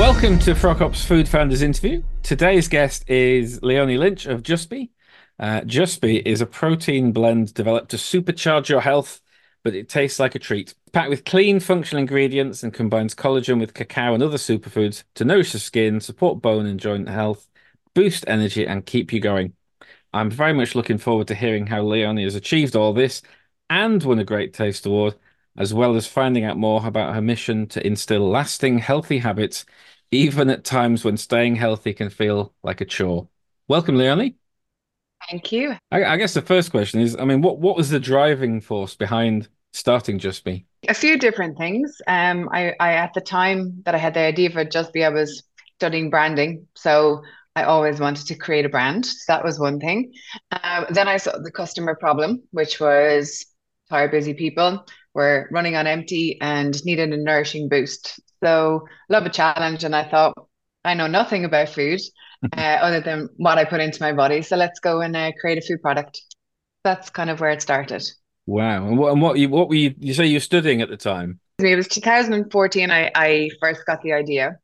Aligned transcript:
Welcome 0.00 0.38
to 0.40 0.54
Froghop's 0.54 1.04
Food 1.04 1.28
Founders 1.28 1.60
Interview. 1.60 2.02
Today's 2.22 2.68
guest 2.68 3.04
is 3.06 3.62
Leonie 3.62 3.98
Lynch 3.98 4.24
of 4.24 4.42
Juspy. 4.42 4.88
Uh, 5.38 5.60
Juspy 5.60 6.22
is 6.24 6.40
a 6.40 6.46
protein 6.46 7.12
blend 7.12 7.52
developed 7.52 7.90
to 7.90 7.98
supercharge 7.98 8.70
your 8.70 8.80
health, 8.80 9.20
but 9.62 9.74
it 9.74 9.90
tastes 9.90 10.18
like 10.18 10.34
a 10.34 10.38
treat. 10.38 10.74
Packed 10.92 11.10
with 11.10 11.26
clean, 11.26 11.60
functional 11.60 12.00
ingredients 12.00 12.62
and 12.62 12.72
combines 12.72 13.14
collagen 13.14 13.60
with 13.60 13.74
cacao 13.74 14.14
and 14.14 14.22
other 14.22 14.38
superfoods 14.38 15.04
to 15.16 15.24
nourish 15.26 15.52
the 15.52 15.58
skin, 15.58 16.00
support 16.00 16.40
bone 16.40 16.64
and 16.64 16.80
joint 16.80 17.06
health, 17.06 17.46
boost 17.94 18.24
energy, 18.26 18.66
and 18.66 18.86
keep 18.86 19.12
you 19.12 19.20
going. 19.20 19.52
I'm 20.14 20.30
very 20.30 20.54
much 20.54 20.74
looking 20.74 20.96
forward 20.96 21.28
to 21.28 21.34
hearing 21.34 21.66
how 21.66 21.82
Leonie 21.82 22.24
has 22.24 22.36
achieved 22.36 22.74
all 22.74 22.94
this 22.94 23.20
and 23.68 24.02
won 24.02 24.18
a 24.18 24.24
Great 24.24 24.54
Taste 24.54 24.86
Award, 24.86 25.16
as 25.58 25.74
well 25.74 25.94
as 25.94 26.06
finding 26.06 26.44
out 26.44 26.56
more 26.56 26.86
about 26.86 27.14
her 27.14 27.20
mission 27.20 27.66
to 27.66 27.86
instill 27.86 28.26
lasting, 28.26 28.78
healthy 28.78 29.18
habits, 29.18 29.66
even 30.10 30.50
at 30.50 30.64
times 30.64 31.04
when 31.04 31.16
staying 31.16 31.56
healthy 31.56 31.92
can 31.92 32.10
feel 32.10 32.54
like 32.62 32.80
a 32.80 32.84
chore. 32.84 33.28
Welcome, 33.68 33.96
Leonie. 33.96 34.36
Thank 35.28 35.52
you. 35.52 35.76
I, 35.90 36.04
I 36.04 36.16
guess 36.16 36.34
the 36.34 36.42
first 36.42 36.70
question 36.70 37.00
is 37.00 37.16
I 37.16 37.24
mean, 37.24 37.42
what, 37.42 37.58
what 37.58 37.76
was 37.76 37.90
the 37.90 38.00
driving 38.00 38.60
force 38.60 38.94
behind 38.94 39.48
starting 39.72 40.18
Juspy? 40.18 40.64
A 40.88 40.94
few 40.94 41.18
different 41.18 41.58
things. 41.58 42.00
Um, 42.06 42.48
I, 42.52 42.74
I 42.80 42.94
at 42.94 43.14
the 43.14 43.20
time 43.20 43.82
that 43.84 43.94
I 43.94 43.98
had 43.98 44.14
the 44.14 44.20
idea 44.20 44.50
for 44.50 44.64
Juspy, 44.64 45.04
I 45.04 45.10
was 45.10 45.42
studying 45.76 46.10
branding. 46.10 46.66
So 46.74 47.22
I 47.54 47.64
always 47.64 48.00
wanted 48.00 48.26
to 48.26 48.34
create 48.34 48.64
a 48.64 48.68
brand. 48.68 49.06
So 49.06 49.32
that 49.32 49.44
was 49.44 49.58
one 49.58 49.78
thing. 49.78 50.12
Um, 50.62 50.86
then 50.90 51.08
I 51.08 51.18
saw 51.18 51.38
the 51.38 51.50
customer 51.50 51.94
problem, 51.94 52.42
which 52.50 52.80
was 52.80 53.46
tired, 53.88 54.10
busy 54.10 54.34
people 54.34 54.84
were 55.14 55.48
running 55.50 55.76
on 55.76 55.86
empty 55.86 56.38
and 56.40 56.82
needed 56.84 57.12
a 57.12 57.16
nourishing 57.16 57.68
boost. 57.68 58.20
So 58.42 58.86
love 59.08 59.26
a 59.26 59.30
challenge, 59.30 59.84
and 59.84 59.94
I 59.94 60.08
thought 60.08 60.34
I 60.84 60.94
know 60.94 61.06
nothing 61.06 61.44
about 61.44 61.68
food 61.68 62.00
uh, 62.56 62.60
other 62.60 63.00
than 63.00 63.28
what 63.36 63.58
I 63.58 63.64
put 63.64 63.80
into 63.80 64.02
my 64.02 64.12
body. 64.12 64.42
So 64.42 64.56
let's 64.56 64.80
go 64.80 65.00
and 65.00 65.14
uh, 65.16 65.32
create 65.40 65.58
a 65.58 65.62
food 65.62 65.82
product. 65.82 66.20
That's 66.84 67.10
kind 67.10 67.30
of 67.30 67.40
where 67.40 67.50
it 67.50 67.62
started. 67.62 68.02
Wow! 68.46 68.86
And 68.88 68.98
what 68.98 69.12
and 69.12 69.22
what 69.22 69.38
you 69.38 69.48
what 69.48 69.68
were 69.68 69.74
you 69.74 69.94
you 69.98 70.14
say 70.14 70.26
you 70.26 70.36
were 70.36 70.40
studying 70.40 70.82
at 70.82 70.88
the 70.88 70.96
time? 70.96 71.40
It 71.58 71.76
was 71.76 71.88
2014. 71.88 72.90
I 72.90 73.10
I 73.14 73.50
first 73.60 73.84
got 73.86 74.02
the 74.02 74.12
idea. 74.12 74.58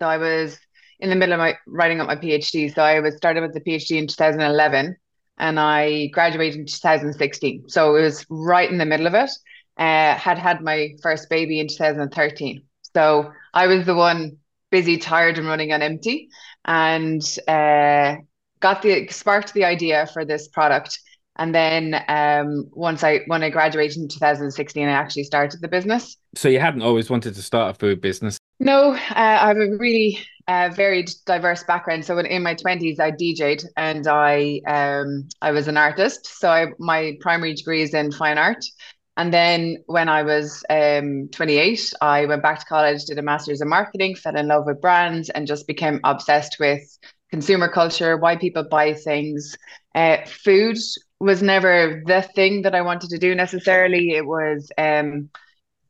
So 0.00 0.08
I 0.08 0.18
was 0.18 0.58
in 1.00 1.10
the 1.10 1.16
middle 1.16 1.34
of 1.34 1.38
my 1.38 1.56
writing 1.66 2.00
up 2.00 2.06
my 2.06 2.16
PhD. 2.16 2.72
So 2.74 2.82
I 2.82 3.00
was 3.00 3.16
started 3.16 3.40
with 3.40 3.52
the 3.52 3.60
PhD 3.60 3.98
in 3.98 4.06
2011 4.06 4.96
and 5.38 5.60
I 5.60 6.06
graduated 6.08 6.60
in 6.60 6.66
2016. 6.66 7.68
So 7.68 7.96
it 7.96 8.02
was 8.02 8.24
right 8.28 8.70
in 8.70 8.78
the 8.78 8.86
middle 8.86 9.06
of 9.06 9.14
it. 9.14 9.30
Uh, 9.76 10.14
had 10.14 10.38
had 10.38 10.62
my 10.62 10.94
first 11.02 11.28
baby 11.28 11.58
in 11.58 11.66
2013. 11.66 12.62
So 12.94 13.32
I 13.52 13.66
was 13.66 13.86
the 13.86 13.94
one 13.94 14.38
busy, 14.70 14.98
tired, 14.98 15.38
and 15.38 15.46
running 15.46 15.72
on 15.72 15.82
empty, 15.82 16.28
and 16.64 17.22
uh, 17.48 18.16
got 18.60 18.82
the 18.82 19.08
sparked 19.08 19.52
the 19.54 19.64
idea 19.64 20.06
for 20.12 20.24
this 20.24 20.48
product. 20.48 21.00
And 21.36 21.54
then 21.54 22.00
um, 22.08 22.68
once 22.72 23.02
I 23.02 23.20
when 23.26 23.42
I 23.42 23.50
graduated 23.50 23.96
in 23.96 24.08
2016, 24.08 24.86
I 24.86 24.90
actually 24.90 25.24
started 25.24 25.60
the 25.60 25.68
business. 25.68 26.16
So 26.36 26.48
you 26.48 26.60
hadn't 26.60 26.82
always 26.82 27.10
wanted 27.10 27.34
to 27.34 27.42
start 27.42 27.74
a 27.74 27.78
food 27.78 28.00
business? 28.00 28.38
No, 28.60 28.92
uh, 28.92 28.98
I 29.16 29.48
have 29.48 29.56
a 29.56 29.76
really 29.76 30.20
uh, 30.46 30.70
varied, 30.74 31.10
diverse 31.26 31.64
background. 31.64 32.04
So 32.04 32.18
in, 32.18 32.26
in 32.26 32.42
my 32.44 32.54
twenties, 32.54 33.00
I 33.00 33.10
DJed 33.10 33.64
and 33.76 34.06
I 34.06 34.60
um, 34.66 35.28
I 35.42 35.50
was 35.50 35.66
an 35.66 35.76
artist. 35.76 36.26
So 36.26 36.48
I, 36.48 36.66
my 36.78 37.16
primary 37.20 37.54
degree 37.54 37.82
is 37.82 37.94
in 37.94 38.12
fine 38.12 38.38
art. 38.38 38.64
And 39.16 39.32
then 39.32 39.82
when 39.86 40.08
I 40.08 40.22
was 40.22 40.64
um, 40.68 41.28
28, 41.30 41.94
I 42.00 42.26
went 42.26 42.42
back 42.42 42.58
to 42.60 42.66
college, 42.66 43.04
did 43.04 43.18
a 43.18 43.22
master's 43.22 43.60
in 43.60 43.68
marketing, 43.68 44.16
fell 44.16 44.36
in 44.36 44.48
love 44.48 44.66
with 44.66 44.80
brands, 44.80 45.30
and 45.30 45.46
just 45.46 45.66
became 45.66 46.00
obsessed 46.02 46.56
with 46.58 46.82
consumer 47.30 47.68
culture, 47.68 48.16
why 48.16 48.36
people 48.36 48.64
buy 48.68 48.94
things. 48.94 49.56
Uh, 49.94 50.18
food 50.26 50.78
was 51.20 51.42
never 51.42 52.02
the 52.06 52.22
thing 52.22 52.62
that 52.62 52.74
I 52.74 52.82
wanted 52.82 53.10
to 53.10 53.18
do 53.18 53.34
necessarily. 53.34 54.10
It 54.10 54.26
was 54.26 54.70
um, 54.78 55.30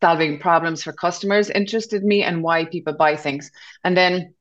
solving 0.03 0.39
problems 0.39 0.83
for 0.83 0.93
customers 0.93 1.49
interested 1.49 2.05
me 2.05 2.23
and 2.23 2.43
why 2.43 2.67
people 2.67 2.93
buy 2.93 3.17
things. 3.17 3.51
And 3.85 3.97
then 3.97 4.35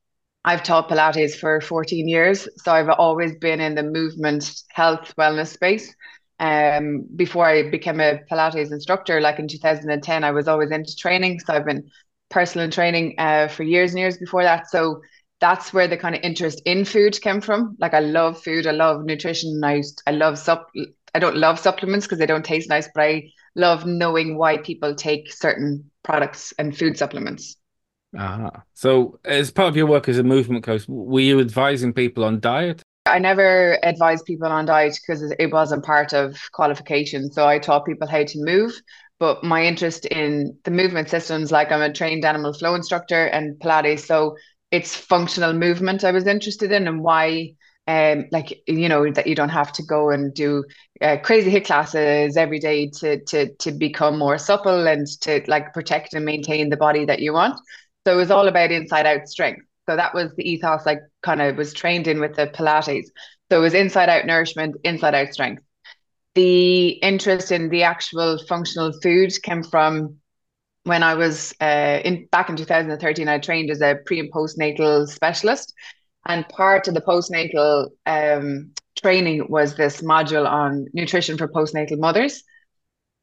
I've 0.45 0.63
taught 0.63 0.89
Pilates 0.89 1.35
for 1.35 1.61
14 1.61 2.07
years. 2.07 2.47
So 2.57 2.73
I've 2.73 2.89
always 2.89 3.35
been 3.37 3.61
in 3.61 3.75
the 3.75 3.83
movement, 3.83 4.61
health, 4.69 5.13
wellness 5.17 5.47
space. 5.47 5.95
Um, 6.39 7.05
before 7.15 7.45
I 7.45 7.69
became 7.69 7.99
a 7.99 8.19
Pilates 8.29 8.71
instructor, 8.71 9.21
like 9.21 9.39
in 9.39 9.47
2010, 9.47 10.23
I 10.23 10.31
was 10.31 10.47
always 10.47 10.71
into 10.71 10.95
training. 10.95 11.39
So 11.39 11.53
I've 11.53 11.65
been 11.65 11.89
personal 12.29 12.69
training 12.69 13.15
uh, 13.17 13.47
for 13.47 13.63
years 13.63 13.91
and 13.91 13.99
years 13.99 14.17
before 14.17 14.43
that. 14.43 14.69
So 14.69 15.01
that's 15.39 15.73
where 15.73 15.87
the 15.87 15.97
kind 15.97 16.15
of 16.15 16.21
interest 16.23 16.61
in 16.65 16.85
food 16.85 17.19
came 17.21 17.41
from. 17.41 17.75
Like 17.79 17.93
I 17.93 17.99
love 17.99 18.41
food, 18.41 18.65
I 18.65 18.71
love 18.71 19.03
nutrition. 19.03 19.61
I 19.63 19.81
I 20.07 20.11
love 20.11 20.37
sup. 20.39 20.69
I 21.13 21.19
don't 21.19 21.35
love 21.37 21.59
supplements 21.59 22.05
because 22.05 22.19
they 22.19 22.25
don't 22.25 22.45
taste 22.45 22.69
nice, 22.69 22.89
but 22.95 23.03
I 23.03 23.23
love 23.55 23.85
knowing 23.85 24.37
why 24.37 24.57
people 24.57 24.95
take 24.95 25.31
certain 25.31 25.91
products 26.01 26.53
and 26.57 26.75
food 26.75 26.97
supplements. 26.97 27.57
Ah, 28.17 28.63
so 28.73 29.19
as 29.25 29.51
part 29.51 29.69
of 29.69 29.75
your 29.75 29.87
work 29.87 30.07
as 30.07 30.17
a 30.17 30.23
movement 30.23 30.63
coach, 30.63 30.85
were 30.87 31.19
you 31.19 31.39
advising 31.39 31.93
people 31.93 32.23
on 32.23 32.39
diet? 32.39 32.83
I 33.05 33.19
never 33.19 33.77
advised 33.83 34.25
people 34.25 34.47
on 34.47 34.65
diet 34.65 34.97
because 35.01 35.33
it 35.37 35.51
wasn't 35.51 35.83
part 35.83 36.13
of 36.13 36.37
qualification. 36.53 37.31
So 37.31 37.45
I 37.47 37.59
taught 37.59 37.85
people 37.85 38.07
how 38.07 38.23
to 38.23 38.43
move. 38.43 38.73
But 39.19 39.43
my 39.43 39.63
interest 39.65 40.05
in 40.05 40.57
the 40.63 40.71
movement 40.71 41.09
systems, 41.09 41.51
like 41.51 41.71
I'm 41.71 41.81
a 41.81 41.93
trained 41.93 42.25
animal 42.25 42.53
flow 42.53 42.75
instructor 42.75 43.25
and 43.25 43.59
Pilates, 43.59 44.05
so 44.05 44.35
it's 44.71 44.95
functional 44.95 45.53
movement 45.53 46.03
I 46.03 46.11
was 46.11 46.25
interested 46.25 46.71
in 46.71 46.87
and 46.87 47.01
why 47.03 47.53
um, 47.87 48.25
like 48.31 48.63
you 48.67 48.89
know 48.89 49.11
that 49.11 49.27
you 49.27 49.35
don't 49.35 49.49
have 49.49 49.71
to 49.73 49.83
go 49.83 50.09
and 50.09 50.33
do 50.33 50.63
uh, 51.01 51.17
crazy 51.23 51.51
HIIT 51.51 51.65
classes 51.65 52.37
every 52.37 52.59
day 52.59 52.89
to 52.99 53.23
to 53.25 53.53
to 53.57 53.71
become 53.71 54.17
more 54.17 54.37
supple 54.37 54.87
and 54.87 55.05
to 55.21 55.41
like 55.47 55.73
protect 55.73 56.13
and 56.13 56.25
maintain 56.25 56.69
the 56.69 56.77
body 56.77 57.05
that 57.05 57.19
you 57.19 57.33
want. 57.33 57.59
So 58.05 58.13
it 58.13 58.17
was 58.17 58.31
all 58.31 58.47
about 58.47 58.71
inside 58.71 59.05
out 59.05 59.27
strength. 59.27 59.61
So 59.87 59.95
that 59.95 60.13
was 60.13 60.33
the 60.35 60.49
ethos 60.49 60.87
I 60.87 60.97
kind 61.21 61.41
of 61.41 61.57
was 61.57 61.73
trained 61.73 62.07
in 62.07 62.19
with 62.19 62.35
the 62.35 62.47
Pilates. 62.47 63.07
So 63.51 63.59
it 63.59 63.61
was 63.61 63.73
inside 63.73 64.09
out 64.09 64.25
nourishment, 64.25 64.77
inside 64.83 65.13
out 65.13 65.33
strength. 65.33 65.61
The 66.35 66.89
interest 66.89 67.51
in 67.51 67.69
the 67.69 67.83
actual 67.83 68.39
functional 68.47 68.91
food 69.01 69.31
came 69.43 69.63
from 69.63 70.17
when 70.83 71.03
I 71.03 71.13
was 71.13 71.53
uh, 71.61 71.99
in 72.03 72.27
back 72.31 72.49
in 72.49 72.55
2013. 72.55 73.27
I 73.27 73.39
trained 73.39 73.69
as 73.69 73.81
a 73.81 73.97
pre 74.05 74.19
and 74.19 74.31
postnatal 74.31 75.07
specialist, 75.07 75.73
and 76.25 76.47
part 76.49 76.87
of 76.87 76.93
the 76.93 77.01
postnatal 77.01 77.89
um, 78.05 78.71
training 79.01 79.45
was 79.49 79.75
this 79.75 80.01
module 80.01 80.49
on 80.49 80.87
nutrition 80.93 81.37
for 81.37 81.47
postnatal 81.47 81.99
mothers. 81.99 82.43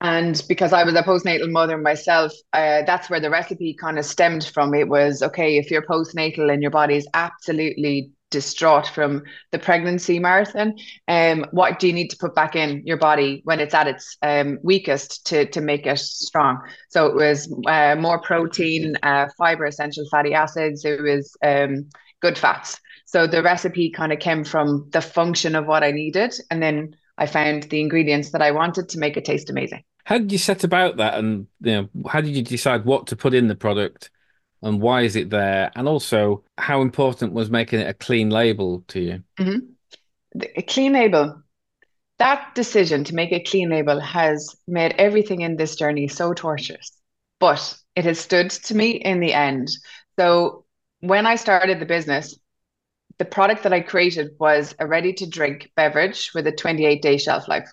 And 0.01 0.43
because 0.49 0.73
I 0.73 0.85
was 0.85 0.95
a 0.95 1.03
postnatal 1.03 1.51
mother 1.51 1.77
myself, 1.77 2.33
uh, 2.55 2.83
that's 2.87 3.11
where 3.11 3.21
the 3.21 3.29
recipe 3.29 3.75
kind 3.75 3.99
of 3.99 4.07
stemmed 4.07 4.47
from. 4.47 4.75
It 4.75 4.89
was 4.89 5.23
okay, 5.23 5.59
if 5.59 5.71
you're 5.71 5.83
postnatal 5.83 6.53
and 6.53 6.63
your 6.63 6.71
body 6.71 6.97
is 6.97 7.07
absolutely 7.13 8.11
distraught 8.31 8.87
from 8.87 9.23
the 9.51 9.59
pregnancy 9.59 10.19
marathon, 10.19 10.75
um, 11.09 11.45
what 11.51 11.79
do 11.79 11.87
you 11.87 11.93
need 11.93 12.09
to 12.09 12.17
put 12.17 12.35
back 12.35 12.57
in 12.57 12.83
your 12.87 12.97
body 12.97 13.43
when 13.45 13.61
it's 13.61 13.75
at 13.75 13.89
its 13.89 14.17
um, 14.23 14.59
weakest 14.63 15.27
to, 15.27 15.45
to 15.47 15.61
make 15.61 15.87
it 15.87 15.99
strong? 15.99 16.61
So 16.89 17.07
it 17.07 17.15
was 17.15 17.53
uh, 17.67 17.97
more 17.97 18.21
protein, 18.21 18.97
uh, 19.03 19.27
fiber, 19.37 19.67
essential 19.67 20.07
fatty 20.11 20.33
acids, 20.33 20.85
it 20.85 21.03
was 21.03 21.37
um, 21.45 21.91
good 22.23 22.39
fats. 22.39 22.81
So 23.05 23.27
the 23.27 23.43
recipe 23.43 23.91
kind 23.91 24.13
of 24.13 24.21
came 24.21 24.45
from 24.45 24.89
the 24.93 25.01
function 25.03 25.57
of 25.57 25.67
what 25.67 25.83
I 25.83 25.91
needed. 25.91 26.33
And 26.51 26.63
then 26.63 26.95
I 27.19 27.27
found 27.27 27.65
the 27.65 27.81
ingredients 27.81 28.31
that 28.31 28.41
I 28.41 28.53
wanted 28.53 28.89
to 28.91 28.99
make 28.99 29.17
it 29.17 29.25
taste 29.25 29.51
amazing. 29.51 29.83
How 30.05 30.19
did 30.19 30.33
you 30.33 30.39
set 30.39 30.65
about 30.65 30.97
that, 30.97 31.15
and 31.19 31.47
you 31.61 31.73
know, 31.73 32.09
how 32.09 32.21
did 32.21 32.37
you 32.37 32.43
decide 32.43 32.85
what 32.85 33.07
to 33.09 33.17
put 33.17 33.35
in 33.35 33.49
the 33.49 33.55
product, 33.55 34.11
and 34.63 34.81
why 34.81 35.03
is 35.03 35.17
it 35.17 35.31
there, 35.31 35.71
and 35.75 35.89
also 35.89 36.45
how 36.59 36.83
important 36.83 37.33
was 37.33 37.51
making 37.51 37.81
it 37.81 37.89
a 37.89 37.95
clean 37.95 38.31
label 38.31 38.85
to 38.89 39.01
you? 39.01 39.23
Mm-hmm. 39.39 40.43
A 40.57 40.63
clean 40.63 40.93
label. 40.93 41.43
That 42.19 42.55
decision 42.55 43.05
to 43.05 43.15
make 43.15 43.33
a 43.33 43.43
clean 43.43 43.71
label 43.71 43.99
has 43.99 44.55
made 44.69 44.95
everything 44.99 45.41
in 45.41 45.57
this 45.57 45.77
journey 45.77 46.07
so 46.09 46.35
torturous, 46.35 46.93
but 47.39 47.77
it 47.97 48.05
has 48.05 48.21
stood 48.21 48.51
to 48.51 48.75
me 48.75 48.91
in 48.91 49.21
the 49.21 49.33
end. 49.33 49.69
So 50.19 50.67
when 51.01 51.27
I 51.27 51.37
started 51.37 51.81
the 51.81 51.87
business, 51.87 52.39
the 53.19 53.25
product 53.25 53.63
that 53.63 53.73
I 53.73 53.81
created 53.81 54.31
was 54.39 54.75
a 54.79 54.87
ready 54.87 55.13
to 55.15 55.27
drink 55.27 55.71
beverage 55.77 56.31
with 56.35 56.47
a 56.47 56.53
28 56.53 57.03
day 57.03 57.19
shelf 57.19 57.49
life 57.49 57.71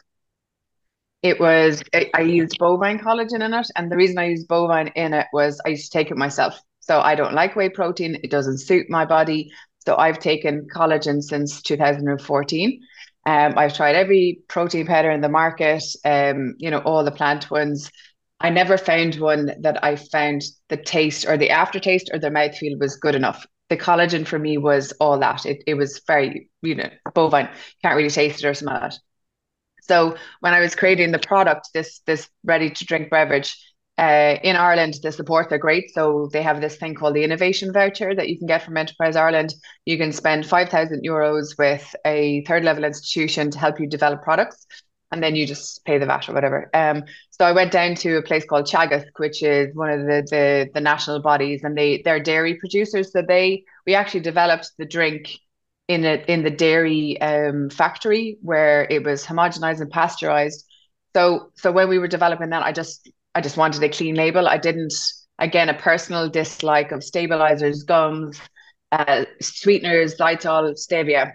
it 1.24 1.40
was 1.40 1.84
I 2.16 2.22
used 2.22 2.58
bovine 2.60 3.00
collagen 3.00 3.42
in 3.44 3.54
it, 3.54 3.68
and 3.76 3.92
the 3.92 3.98
reason 3.98 4.18
I 4.18 4.28
used 4.28 4.48
bovine 4.48 4.90
in 4.96 5.14
it 5.14 5.28
was 5.34 5.60
I 5.66 5.70
used 5.70 5.92
to 5.92 5.98
take 5.98 6.12
it 6.12 6.18
myself. 6.18 6.60
So 6.80 7.00
I 7.02 7.16
don't 7.16 7.34
like 7.34 7.56
whey 7.56 7.70
protein; 7.70 8.20
it 8.24 8.32
doesn't 8.32 8.60
suit 8.60 8.90
my 8.90 9.06
body. 9.06 9.52
So 9.86 9.96
I've 9.98 10.20
taken 10.20 10.68
collagen 10.74 11.22
since 11.22 11.62
2014. 11.62 12.82
Um, 13.26 13.58
I've 13.58 13.76
tried 13.76 13.96
every 13.96 14.40
protein 14.48 14.86
powder 14.86 15.12
in 15.12 15.22
the 15.22 15.30
market, 15.30 15.84
um, 16.06 16.56
you 16.60 16.72
know, 16.72 16.80
all 16.80 17.04
the 17.04 17.12
plant 17.12 17.50
ones. 17.52 17.92
I 18.40 18.50
never 18.52 18.78
found 18.78 19.16
one 19.16 19.52
that 19.62 19.84
I 19.84 19.96
found 19.96 20.44
the 20.70 20.78
taste 20.78 21.26
or 21.28 21.38
the 21.38 21.50
aftertaste 21.50 22.10
or 22.14 22.20
the 22.20 22.30
mouthfeel 22.30 22.80
was 22.80 22.96
good 22.98 23.16
enough. 23.16 23.46
The 23.70 23.78
collagen 23.78 24.26
for 24.26 24.38
me 24.40 24.58
was 24.58 24.94
all 25.00 25.20
that. 25.20 25.46
It 25.46 25.64
it 25.68 25.74
was 25.74 26.02
very, 26.08 26.50
you 26.62 26.76
know, 26.76 26.90
bovine. 27.14 27.50
Can't 27.82 27.96
really 27.98 28.10
taste 28.10 28.44
it 28.44 28.48
or 28.48 28.54
smell 28.54 28.84
it. 28.86 28.96
So 29.88 30.18
when 30.42 30.54
I 30.54 30.60
was 30.60 30.76
creating 30.76 31.12
the 31.12 31.20
product, 31.20 31.70
this 31.74 32.00
this 32.06 32.30
ready 32.44 32.70
to 32.70 32.86
drink 32.86 33.10
beverage, 33.10 33.56
uh, 33.98 34.38
in 34.44 34.56
Ireland, 34.56 35.00
the 35.02 35.12
support 35.12 35.52
are 35.52 35.58
great. 35.58 35.92
So 35.92 36.30
they 36.32 36.44
have 36.44 36.62
this 36.62 36.76
thing 36.76 36.94
called 36.94 37.16
the 37.16 37.24
innovation 37.24 37.74
voucher 37.74 38.14
that 38.14 38.30
you 38.30 38.38
can 38.38 38.48
get 38.48 38.64
from 38.64 38.78
Enterprise 38.78 39.16
Ireland. 39.16 39.54
You 39.86 39.98
can 39.98 40.12
spend 40.12 40.46
5,000 40.46 41.04
euros 41.04 41.58
with 41.58 41.96
a 42.06 42.44
third 42.46 42.64
level 42.64 42.84
institution 42.84 43.50
to 43.52 43.60
help 43.60 43.80
you 43.80 43.88
develop 43.88 44.22
products. 44.22 44.68
And 45.12 45.24
then 45.24 45.36
you 45.36 45.48
just 45.48 45.84
pay 45.86 45.98
the 45.98 46.06
VAT 46.06 46.30
or 46.30 46.34
whatever. 46.34 46.70
Um, 46.74 47.06
so 47.32 47.46
I 47.46 47.54
went 47.54 47.72
down 47.72 47.96
to 47.96 48.18
a 48.18 48.22
place 48.22 48.46
called 48.46 48.66
Teagasc, 48.66 49.08
which 49.16 49.42
is 49.42 49.74
one 49.74 49.90
of 49.90 50.02
the, 50.02 50.28
the 50.30 50.70
the 50.74 50.82
national 50.82 51.22
bodies, 51.22 51.64
and 51.64 51.78
they 51.78 52.02
they're 52.04 52.20
dairy 52.20 52.56
producers. 52.56 53.14
So 53.14 53.22
they 53.22 53.64
we 53.86 53.96
actually 53.96 54.20
developed 54.20 54.72
the 54.78 54.86
drink 54.86 55.40
in 55.88 56.06
a 56.06 56.24
in 56.28 56.44
the 56.44 56.50
dairy 56.50 57.20
um, 57.22 57.70
factory 57.70 58.38
where 58.42 58.88
it 58.90 59.04
was 59.04 59.26
homogenized 59.26 59.82
and 59.82 59.90
pasteurized. 59.92 60.66
So 61.16 61.52
so 61.56 61.72
when 61.72 61.90
we 61.90 62.00
were 62.00 62.08
developing 62.08 62.50
that, 62.50 62.64
I 62.64 62.72
just 62.72 63.10
I 63.36 63.42
just 63.42 63.58
wanted 63.58 63.84
a 63.84 63.90
clean 63.90 64.16
label. 64.16 64.48
I 64.48 64.58
didn't, 64.58 64.94
again, 65.40 65.70
a 65.70 65.74
personal 65.74 66.30
dislike 66.30 66.92
of 66.92 67.04
stabilizers, 67.04 67.84
gums, 67.84 68.40
uh, 68.92 69.26
sweeteners, 69.42 70.16
xylitol, 70.16 70.74
stevia. 70.74 71.34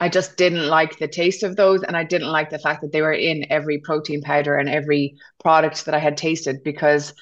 I 0.00 0.08
just 0.08 0.36
didn't 0.36 0.68
like 0.68 0.98
the 0.98 1.08
taste 1.08 1.42
of 1.42 1.56
those. 1.56 1.82
And 1.82 1.96
I 1.96 2.04
didn't 2.04 2.30
like 2.30 2.50
the 2.50 2.58
fact 2.58 2.82
that 2.82 2.92
they 2.92 3.02
were 3.02 3.12
in 3.12 3.46
every 3.50 3.78
protein 3.78 4.22
powder 4.22 4.56
and 4.56 4.68
every 4.68 5.16
product 5.42 5.84
that 5.86 5.94
I 5.94 5.98
had 5.98 6.16
tasted 6.16 6.62
because 6.62 7.14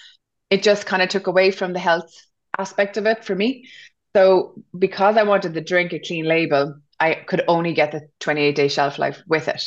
it 0.50 0.62
just 0.62 0.86
kind 0.86 1.02
of 1.02 1.08
took 1.08 1.26
away 1.26 1.50
from 1.50 1.72
the 1.72 1.78
health 1.78 2.10
aspect 2.58 2.96
of 2.96 3.06
it 3.06 3.24
for 3.24 3.34
me. 3.34 3.66
So, 4.14 4.54
because 4.78 5.16
I 5.16 5.22
wanted 5.22 5.54
the 5.54 5.60
drink 5.60 5.92
a 5.92 5.98
clean 5.98 6.26
label, 6.26 6.74
I 7.00 7.14
could 7.14 7.42
only 7.48 7.72
get 7.72 7.92
the 7.92 8.08
28 8.20 8.54
day 8.54 8.68
shelf 8.68 8.98
life 8.98 9.22
with 9.26 9.48
it. 9.48 9.62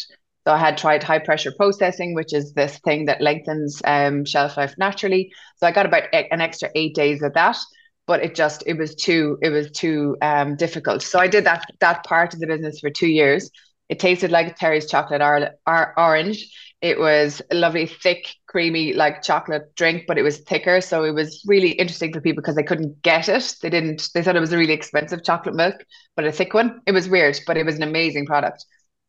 So 0.48 0.54
I 0.54 0.58
had 0.58 0.78
tried 0.78 1.02
high 1.02 1.20
pressure 1.20 1.52
processing, 1.58 2.14
which 2.14 2.32
is 2.34 2.54
this 2.54 2.78
thing 2.80 3.06
that 3.06 3.22
lengthens 3.22 3.82
um, 3.84 4.26
shelf 4.26 4.58
life 4.58 4.76
naturally. 4.78 5.32
So 5.58 5.66
I 5.66 5.72
got 5.72 5.88
about 5.88 6.04
an 6.14 6.40
extra 6.40 6.70
eight 6.76 6.94
days 6.94 7.24
of 7.24 7.34
that, 7.34 7.58
but 8.06 8.24
it 8.24 8.36
just 8.36 8.64
it 8.68 8.78
was 8.78 8.94
too 8.94 9.40
it 9.42 9.50
was 9.50 9.72
too 9.72 10.16
um, 10.22 10.56
difficult. 10.56 11.02
So 11.02 11.20
I 11.20 11.28
did 11.28 11.46
that 11.46 11.66
that 11.80 12.04
part 12.06 12.36
of 12.36 12.40
the 12.40 12.48
business 12.48 12.80
for 12.80 12.92
two 12.92 13.08
years. 13.08 13.50
It 13.90 14.00
tasted 14.00 14.32
like 14.32 14.58
Terry's 14.58 14.90
chocolate 14.90 15.22
or, 15.22 15.52
or 15.68 16.00
orange. 16.00 16.52
It 16.82 17.00
was 17.00 17.42
a 17.52 17.56
lovely, 17.56 17.86
thick, 17.88 18.34
creamy, 18.48 18.94
like 18.94 19.22
chocolate 19.22 19.76
drink, 19.76 20.04
but 20.08 20.18
it 20.18 20.24
was 20.24 20.40
thicker. 20.40 20.82
So 20.82 21.04
it 21.04 21.12
was 21.14 21.44
really 21.48 21.72
interesting 21.72 22.14
for 22.14 22.22
people 22.22 22.42
because 22.42 22.56
they 22.56 22.64
couldn't 22.64 23.02
get 23.02 23.30
it. 23.30 23.56
They 23.62 23.70
didn't. 23.70 24.10
They 24.14 24.22
thought 24.24 24.36
it 24.36 24.42
was 24.42 24.54
a 24.54 24.58
really 24.58 24.74
expensive 24.74 25.24
chocolate 25.24 25.56
milk, 25.56 25.76
but 26.16 26.26
a 26.26 26.32
thick 26.32 26.54
one. 26.54 26.82
It 26.86 26.92
was 26.92 27.10
weird, 27.10 27.40
but 27.48 27.58
it 27.58 27.66
was 27.66 27.76
an 27.76 27.84
amazing 27.84 28.26
product. 28.26 28.66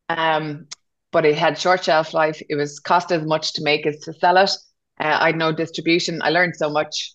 Um, 0.09 0.67
but 1.13 1.25
it 1.25 1.37
had 1.37 1.59
short 1.59 1.85
shelf 1.85 2.13
life. 2.15 2.43
It 2.49 2.57
was 2.57 2.81
cost 2.81 3.11
as 3.13 3.25
much 3.25 3.55
to 3.55 3.63
make 3.63 3.87
as 3.87 3.99
to 4.01 4.13
sell 4.15 4.37
it. 4.37 4.51
Uh, 5.01 5.19
I'd 5.21 5.37
no 5.37 5.53
distribution. 5.53 6.21
I 6.23 6.31
learned 6.31 6.57
so 6.57 6.71
much. 6.71 7.13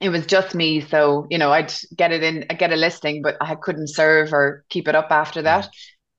It 0.00 0.08
was 0.08 0.26
just 0.26 0.54
me, 0.54 0.80
so 0.80 1.26
you 1.30 1.38
know 1.38 1.52
I'd 1.52 1.72
get 1.96 2.10
it 2.12 2.22
in, 2.24 2.44
I'd 2.50 2.58
get 2.58 2.72
a 2.72 2.76
listing, 2.76 3.22
but 3.22 3.36
I 3.40 3.54
couldn't 3.54 3.86
serve 3.88 4.32
or 4.32 4.64
keep 4.68 4.88
it 4.88 4.96
up 4.96 5.08
after 5.10 5.42
that. 5.42 5.68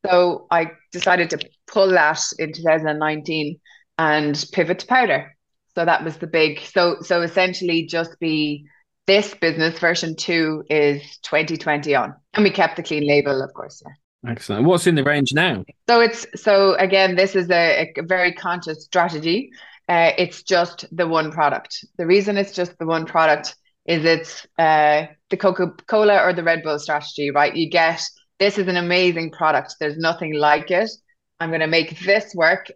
So 0.05 0.47
I 0.51 0.71
decided 0.91 1.29
to 1.31 1.39
pull 1.67 1.89
that 1.89 2.21
in 2.39 2.53
2019 2.53 3.59
and 3.97 4.45
pivot 4.51 4.79
to 4.79 4.87
powder. 4.87 5.35
So 5.75 5.85
that 5.85 6.03
was 6.03 6.17
the 6.17 6.27
big. 6.27 6.59
So 6.59 6.97
so 7.01 7.21
essentially, 7.21 7.87
Juspy 7.87 8.65
this 9.05 9.33
business 9.33 9.77
version 9.79 10.15
two 10.15 10.63
is 10.69 11.01
2020 11.23 11.93
on, 11.95 12.13
and 12.33 12.43
we 12.43 12.49
kept 12.49 12.77
the 12.77 12.83
clean 12.83 13.05
label, 13.05 13.41
of 13.41 13.53
course. 13.53 13.81
Yeah. 13.85 14.31
Excellent. 14.31 14.65
What's 14.65 14.87
in 14.87 14.95
the 14.95 15.03
range 15.03 15.33
now? 15.33 15.65
So 15.89 15.99
it's 15.99 16.25
so 16.35 16.75
again, 16.75 17.15
this 17.15 17.35
is 17.35 17.49
a, 17.49 17.91
a 17.97 18.03
very 18.03 18.33
conscious 18.33 18.85
strategy. 18.85 19.51
Uh, 19.89 20.11
it's 20.17 20.43
just 20.43 20.85
the 20.95 21.07
one 21.07 21.31
product. 21.31 21.83
The 21.97 22.05
reason 22.05 22.37
it's 22.37 22.53
just 22.53 22.77
the 22.79 22.85
one 22.85 23.05
product 23.05 23.55
is 23.85 24.05
it's 24.05 24.47
uh, 24.57 25.07
the 25.29 25.35
Coca 25.35 25.73
Cola 25.87 26.23
or 26.23 26.31
the 26.31 26.43
Red 26.43 26.63
Bull 26.63 26.79
strategy, 26.79 27.31
right? 27.31 27.53
You 27.53 27.69
get 27.69 28.01
this 28.39 28.57
is 28.57 28.67
an 28.67 28.77
amazing 28.77 29.31
product. 29.31 29.75
There's 29.79 29.97
nothing 29.97 30.33
like 30.33 30.71
it. 30.71 30.89
I'm 31.39 31.49
going 31.49 31.61
to 31.61 31.67
make 31.67 31.99
this 31.99 32.33
work. 32.35 32.71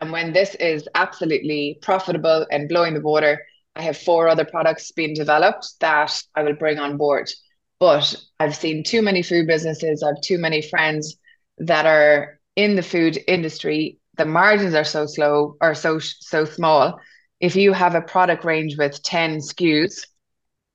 And 0.00 0.10
when 0.10 0.32
this 0.32 0.54
is 0.56 0.88
absolutely 0.94 1.78
profitable 1.82 2.46
and 2.50 2.68
blowing 2.68 2.94
the 2.94 3.00
water, 3.00 3.40
I 3.76 3.82
have 3.82 3.96
four 3.96 4.28
other 4.28 4.44
products 4.44 4.92
being 4.92 5.14
developed 5.14 5.68
that 5.80 6.22
I 6.34 6.42
will 6.42 6.54
bring 6.54 6.78
on 6.78 6.96
board. 6.96 7.30
But 7.78 8.14
I've 8.38 8.56
seen 8.56 8.84
too 8.84 9.02
many 9.02 9.22
food 9.22 9.46
businesses. 9.46 10.02
I 10.02 10.08
have 10.08 10.20
too 10.22 10.38
many 10.38 10.62
friends 10.62 11.16
that 11.58 11.86
are 11.86 12.38
in 12.56 12.76
the 12.76 12.82
food 12.82 13.18
industry. 13.26 13.98
The 14.16 14.24
margins 14.24 14.74
are 14.74 14.84
so 14.84 15.06
slow 15.06 15.56
or 15.60 15.74
so 15.74 15.98
so 15.98 16.44
small. 16.44 17.00
If 17.40 17.56
you 17.56 17.72
have 17.72 17.94
a 17.94 18.02
product 18.02 18.44
range 18.44 18.76
with 18.76 19.02
10 19.02 19.38
SKUs, 19.38 20.06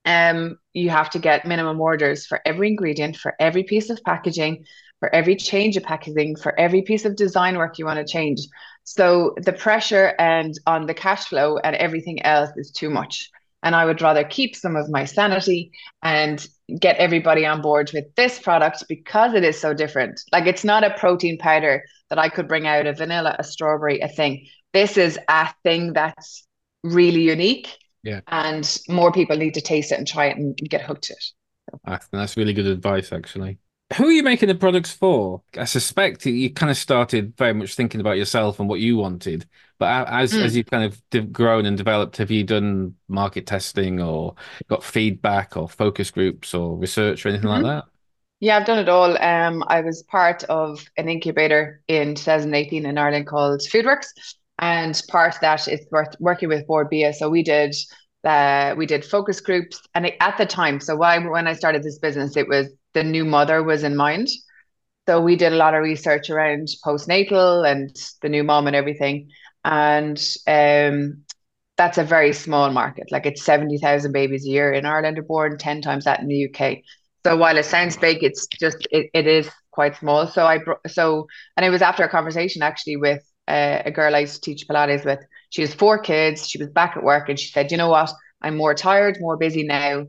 um, 0.07 0.57
you 0.73 0.89
have 0.89 1.09
to 1.11 1.19
get 1.19 1.45
minimum 1.45 1.79
orders 1.81 2.25
for 2.25 2.39
every 2.45 2.69
ingredient, 2.69 3.17
for 3.17 3.35
every 3.39 3.63
piece 3.63 3.89
of 3.89 4.01
packaging, 4.03 4.65
for 4.99 5.13
every 5.13 5.35
change 5.35 5.75
of 5.75 5.83
packaging, 5.83 6.37
for 6.37 6.57
every 6.57 6.81
piece 6.81 7.03
of 7.03 7.17
design 7.17 7.57
work 7.57 7.77
you 7.77 7.85
want 7.85 7.99
to 7.99 8.11
change. 8.11 8.39
So 8.85 9.35
the 9.37 9.51
pressure 9.51 10.13
and 10.17 10.53
on 10.65 10.85
the 10.85 10.93
cash 10.93 11.25
flow 11.25 11.57
and 11.57 11.75
everything 11.75 12.23
else 12.23 12.49
is 12.55 12.71
too 12.71 12.89
much. 12.89 13.29
And 13.63 13.75
I 13.75 13.83
would 13.83 14.01
rather 14.01 14.23
keep 14.23 14.55
some 14.55 14.77
of 14.77 14.89
my 14.89 15.03
sanity 15.03 15.71
and 16.01 16.47
get 16.79 16.95
everybody 16.97 17.45
on 17.45 17.61
board 17.61 17.91
with 17.93 18.05
this 18.15 18.39
product 18.39 18.85
because 18.87 19.33
it 19.33 19.43
is 19.43 19.59
so 19.59 19.73
different. 19.73 20.21
Like 20.31 20.45
it's 20.45 20.63
not 20.63 20.85
a 20.85 20.97
protein 20.97 21.37
powder 21.37 21.83
that 22.09 22.17
I 22.17 22.29
could 22.29 22.47
bring 22.47 22.65
out 22.65 22.87
a 22.87 22.93
vanilla, 22.93 23.35
a 23.37 23.43
strawberry, 23.43 23.99
a 23.99 24.07
thing. 24.07 24.47
This 24.71 24.95
is 24.95 25.19
a 25.27 25.53
thing 25.63 25.93
that's 25.93 26.47
really 26.83 27.23
unique. 27.23 27.77
Yeah. 28.03 28.21
And 28.27 28.79
more 28.87 29.11
people 29.11 29.37
need 29.37 29.53
to 29.55 29.61
taste 29.61 29.91
it 29.91 29.97
and 29.97 30.07
try 30.07 30.25
it 30.25 30.37
and 30.37 30.55
get 30.55 30.81
hooked 30.81 31.05
to 31.05 31.13
it. 31.13 31.23
So. 31.71 31.97
That's 32.11 32.37
really 32.37 32.53
good 32.53 32.67
advice, 32.67 33.11
actually 33.11 33.59
who 33.95 34.07
are 34.07 34.11
you 34.11 34.23
making 34.23 34.49
the 34.49 34.55
products 34.55 34.91
for? 34.91 35.41
I 35.57 35.63
suspect 35.63 36.25
you 36.25 36.51
kind 36.51 36.69
of 36.69 36.77
started 36.77 37.35
very 37.37 37.53
much 37.53 37.75
thinking 37.75 38.01
about 38.01 38.17
yourself 38.17 38.59
and 38.59 38.67
what 38.67 38.81
you 38.81 38.97
wanted, 38.97 39.47
but 39.79 40.07
as 40.09 40.33
mm. 40.33 40.43
as 40.43 40.55
you've 40.55 40.65
kind 40.69 40.83
of 40.83 41.31
grown 41.31 41.65
and 41.65 41.77
developed, 41.77 42.17
have 42.17 42.31
you 42.31 42.43
done 42.43 42.95
market 43.07 43.47
testing 43.47 44.01
or 44.01 44.35
got 44.67 44.83
feedback 44.83 45.55
or 45.55 45.69
focus 45.69 46.11
groups 46.11 46.53
or 46.53 46.77
research 46.77 47.25
or 47.25 47.29
anything 47.29 47.49
mm-hmm. 47.49 47.63
like 47.63 47.83
that? 47.83 47.85
Yeah, 48.39 48.57
I've 48.57 48.67
done 48.67 48.79
it 48.79 48.89
all. 48.89 49.17
Um, 49.23 49.63
I 49.67 49.81
was 49.81 50.03
part 50.03 50.43
of 50.43 50.85
an 50.97 51.09
incubator 51.09 51.81
in 51.87 52.13
2018 52.13 52.85
in 52.85 52.97
Ireland 52.97 53.25
called 53.25 53.61
Foodworks, 53.61 54.07
and 54.59 55.01
part 55.09 55.35
of 55.35 55.41
that 55.41 55.67
is 55.67 55.85
worth 55.91 56.15
working 56.19 56.49
with 56.49 56.67
Bord 56.67 56.89
Bia. 56.89 57.13
So 57.13 57.29
we 57.29 57.43
did 57.43 57.75
uh, 58.23 58.75
we 58.77 58.85
did 58.85 59.05
focus 59.05 59.39
groups, 59.39 59.79
and 59.95 60.11
at 60.19 60.37
the 60.37 60.45
time, 60.45 60.79
so 60.79 60.95
why 60.95 61.17
when 61.19 61.47
I 61.47 61.53
started 61.53 61.83
this 61.83 61.99
business, 61.99 62.35
it 62.35 62.47
was 62.47 62.67
the 62.93 63.03
new 63.03 63.23
mother 63.25 63.63
was 63.63 63.83
in 63.83 63.95
mind. 63.95 64.27
So 65.07 65.21
we 65.21 65.37
did 65.37 65.53
a 65.53 65.57
lot 65.57 65.73
of 65.73 65.83
research 65.83 66.29
around 66.29 66.67
postnatal 66.85 67.69
and 67.69 67.95
the 68.21 68.29
new 68.29 68.43
mom 68.43 68.67
and 68.67 68.75
everything. 68.75 69.29
And 69.63 70.17
um, 70.47 71.23
that's 71.77 71.97
a 71.97 72.03
very 72.03 72.33
small 72.33 72.71
market. 72.71 73.11
Like 73.11 73.25
it's 73.25 73.43
70,000 73.43 74.11
babies 74.11 74.45
a 74.45 74.49
year 74.49 74.73
in 74.73 74.85
Ireland 74.85 75.17
are 75.19 75.23
born, 75.23 75.57
10 75.57 75.81
times 75.81 76.05
that 76.05 76.19
in 76.19 76.27
the 76.27 76.49
UK. 76.49 76.79
So 77.25 77.37
while 77.37 77.57
it 77.57 77.65
sounds 77.65 77.95
big, 77.95 78.23
it's 78.23 78.47
just, 78.47 78.85
it, 78.91 79.09
it 79.13 79.27
is 79.27 79.49
quite 79.71 79.95
small. 79.95 80.27
So 80.27 80.45
I, 80.45 80.59
so, 80.87 81.27
and 81.55 81.65
it 81.65 81.69
was 81.69 81.81
after 81.81 82.03
a 82.03 82.09
conversation 82.09 82.61
actually 82.61 82.97
with 82.97 83.23
uh, 83.47 83.81
a 83.85 83.91
girl 83.91 84.15
I 84.15 84.19
used 84.19 84.35
to 84.35 84.41
teach 84.41 84.67
Pilates 84.67 85.05
with. 85.05 85.19
She 85.49 85.61
has 85.61 85.73
four 85.73 85.99
kids. 85.99 86.47
She 86.47 86.57
was 86.57 86.69
back 86.69 86.97
at 86.97 87.03
work 87.03 87.29
and 87.29 87.39
she 87.39 87.51
said, 87.51 87.71
you 87.71 87.77
know 87.77 87.89
what? 87.89 88.11
I'm 88.41 88.57
more 88.57 88.73
tired, 88.73 89.17
more 89.19 89.37
busy 89.37 89.63
now 89.63 90.07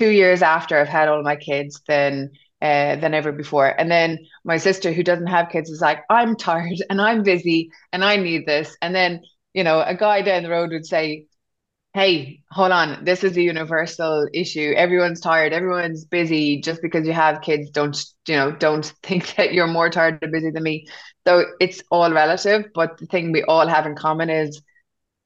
two 0.00 0.08
years 0.10 0.42
after 0.42 0.78
I've 0.78 0.88
had 0.88 1.08
all 1.08 1.22
my 1.22 1.36
kids 1.36 1.82
than 1.86 2.30
uh, 2.62 2.96
than 2.96 3.14
ever 3.14 3.32
before. 3.32 3.66
And 3.66 3.90
then 3.90 4.18
my 4.44 4.56
sister, 4.58 4.92
who 4.92 5.02
doesn't 5.02 5.28
have 5.28 5.50
kids, 5.50 5.70
is 5.70 5.80
like, 5.80 6.00
I'm 6.10 6.36
tired 6.36 6.82
and 6.90 7.00
I'm 7.00 7.22
busy 7.22 7.70
and 7.92 8.04
I 8.04 8.16
need 8.16 8.46
this. 8.46 8.76
And 8.82 8.94
then, 8.94 9.22
you 9.54 9.64
know, 9.64 9.80
a 9.80 9.94
guy 9.94 10.22
down 10.22 10.42
the 10.42 10.50
road 10.50 10.70
would 10.70 10.86
say, 10.86 11.26
Hey, 11.92 12.42
hold 12.52 12.70
on, 12.70 13.04
this 13.04 13.24
is 13.24 13.36
a 13.36 13.42
universal 13.42 14.28
issue. 14.32 14.74
Everyone's 14.76 15.20
tired, 15.20 15.52
everyone's 15.52 16.04
busy. 16.04 16.60
Just 16.60 16.80
because 16.82 17.04
you 17.04 17.12
have 17.12 17.42
kids, 17.42 17.68
don't 17.70 17.96
you 18.28 18.36
know, 18.36 18.52
don't 18.52 18.84
think 19.02 19.34
that 19.36 19.52
you're 19.52 19.66
more 19.66 19.90
tired 19.90 20.22
or 20.22 20.28
busy 20.28 20.50
than 20.50 20.62
me. 20.62 20.86
So 21.26 21.44
it's 21.60 21.82
all 21.90 22.12
relative. 22.12 22.66
But 22.74 22.98
the 22.98 23.06
thing 23.06 23.32
we 23.32 23.42
all 23.42 23.66
have 23.66 23.86
in 23.86 23.96
common 23.96 24.30
is 24.30 24.62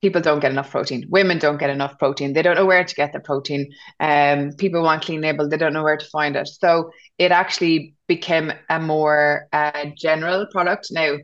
people 0.02 0.20
don't 0.22 0.40
get 0.40 0.52
enough 0.52 0.70
protein. 0.70 1.06
Women 1.10 1.38
don't 1.38 1.58
get 1.58 1.70
enough 1.70 1.98
protein. 1.98 2.32
They 2.34 2.42
don't 2.42 2.56
know 2.56 2.66
where 2.66 2.84
to 2.84 2.94
get 2.96 3.12
the 3.12 3.20
protein. 3.20 3.70
Um, 4.00 4.52
people 4.58 4.82
want 4.82 5.02
clean 5.04 5.22
label. 5.22 5.48
They 5.48 5.58
don't 5.58 5.74
know 5.74 5.84
where 5.84 5.98
to 5.98 6.06
find 6.06 6.36
it. 6.36 6.48
So 6.48 6.90
it 7.18 7.32
actually 7.32 7.96
became 8.08 8.52
a 8.70 8.80
more 8.80 9.48
uh, 9.52 9.86
general 9.98 10.46
product. 10.52 10.88
Now, 10.92 11.16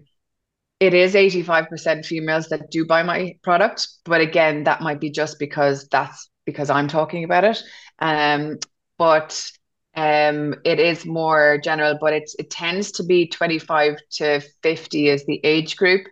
it 0.80 0.94
is 0.94 1.14
85% 1.14 2.06
females 2.06 2.48
that 2.48 2.70
do 2.70 2.86
buy 2.86 3.02
my 3.02 3.36
product. 3.42 3.86
But 4.04 4.22
again, 4.22 4.64
that 4.64 4.80
might 4.80 4.98
be 4.98 5.10
just 5.10 5.38
because 5.38 5.86
that's 5.88 6.30
because 6.46 6.70
I'm 6.70 6.88
talking 6.88 7.22
about 7.24 7.44
it. 7.44 7.62
Um, 7.98 8.58
but 8.96 9.50
um, 9.94 10.54
it 10.64 10.80
is 10.80 11.04
more 11.04 11.58
general, 11.62 11.98
but 12.00 12.14
it's 12.14 12.34
it 12.38 12.50
tends 12.50 12.92
to 12.92 13.04
be 13.04 13.28
25 13.28 13.98
to 14.12 14.40
50 14.62 15.08
is 15.08 15.26
the 15.26 15.40
age 15.44 15.76
group. 15.76 16.06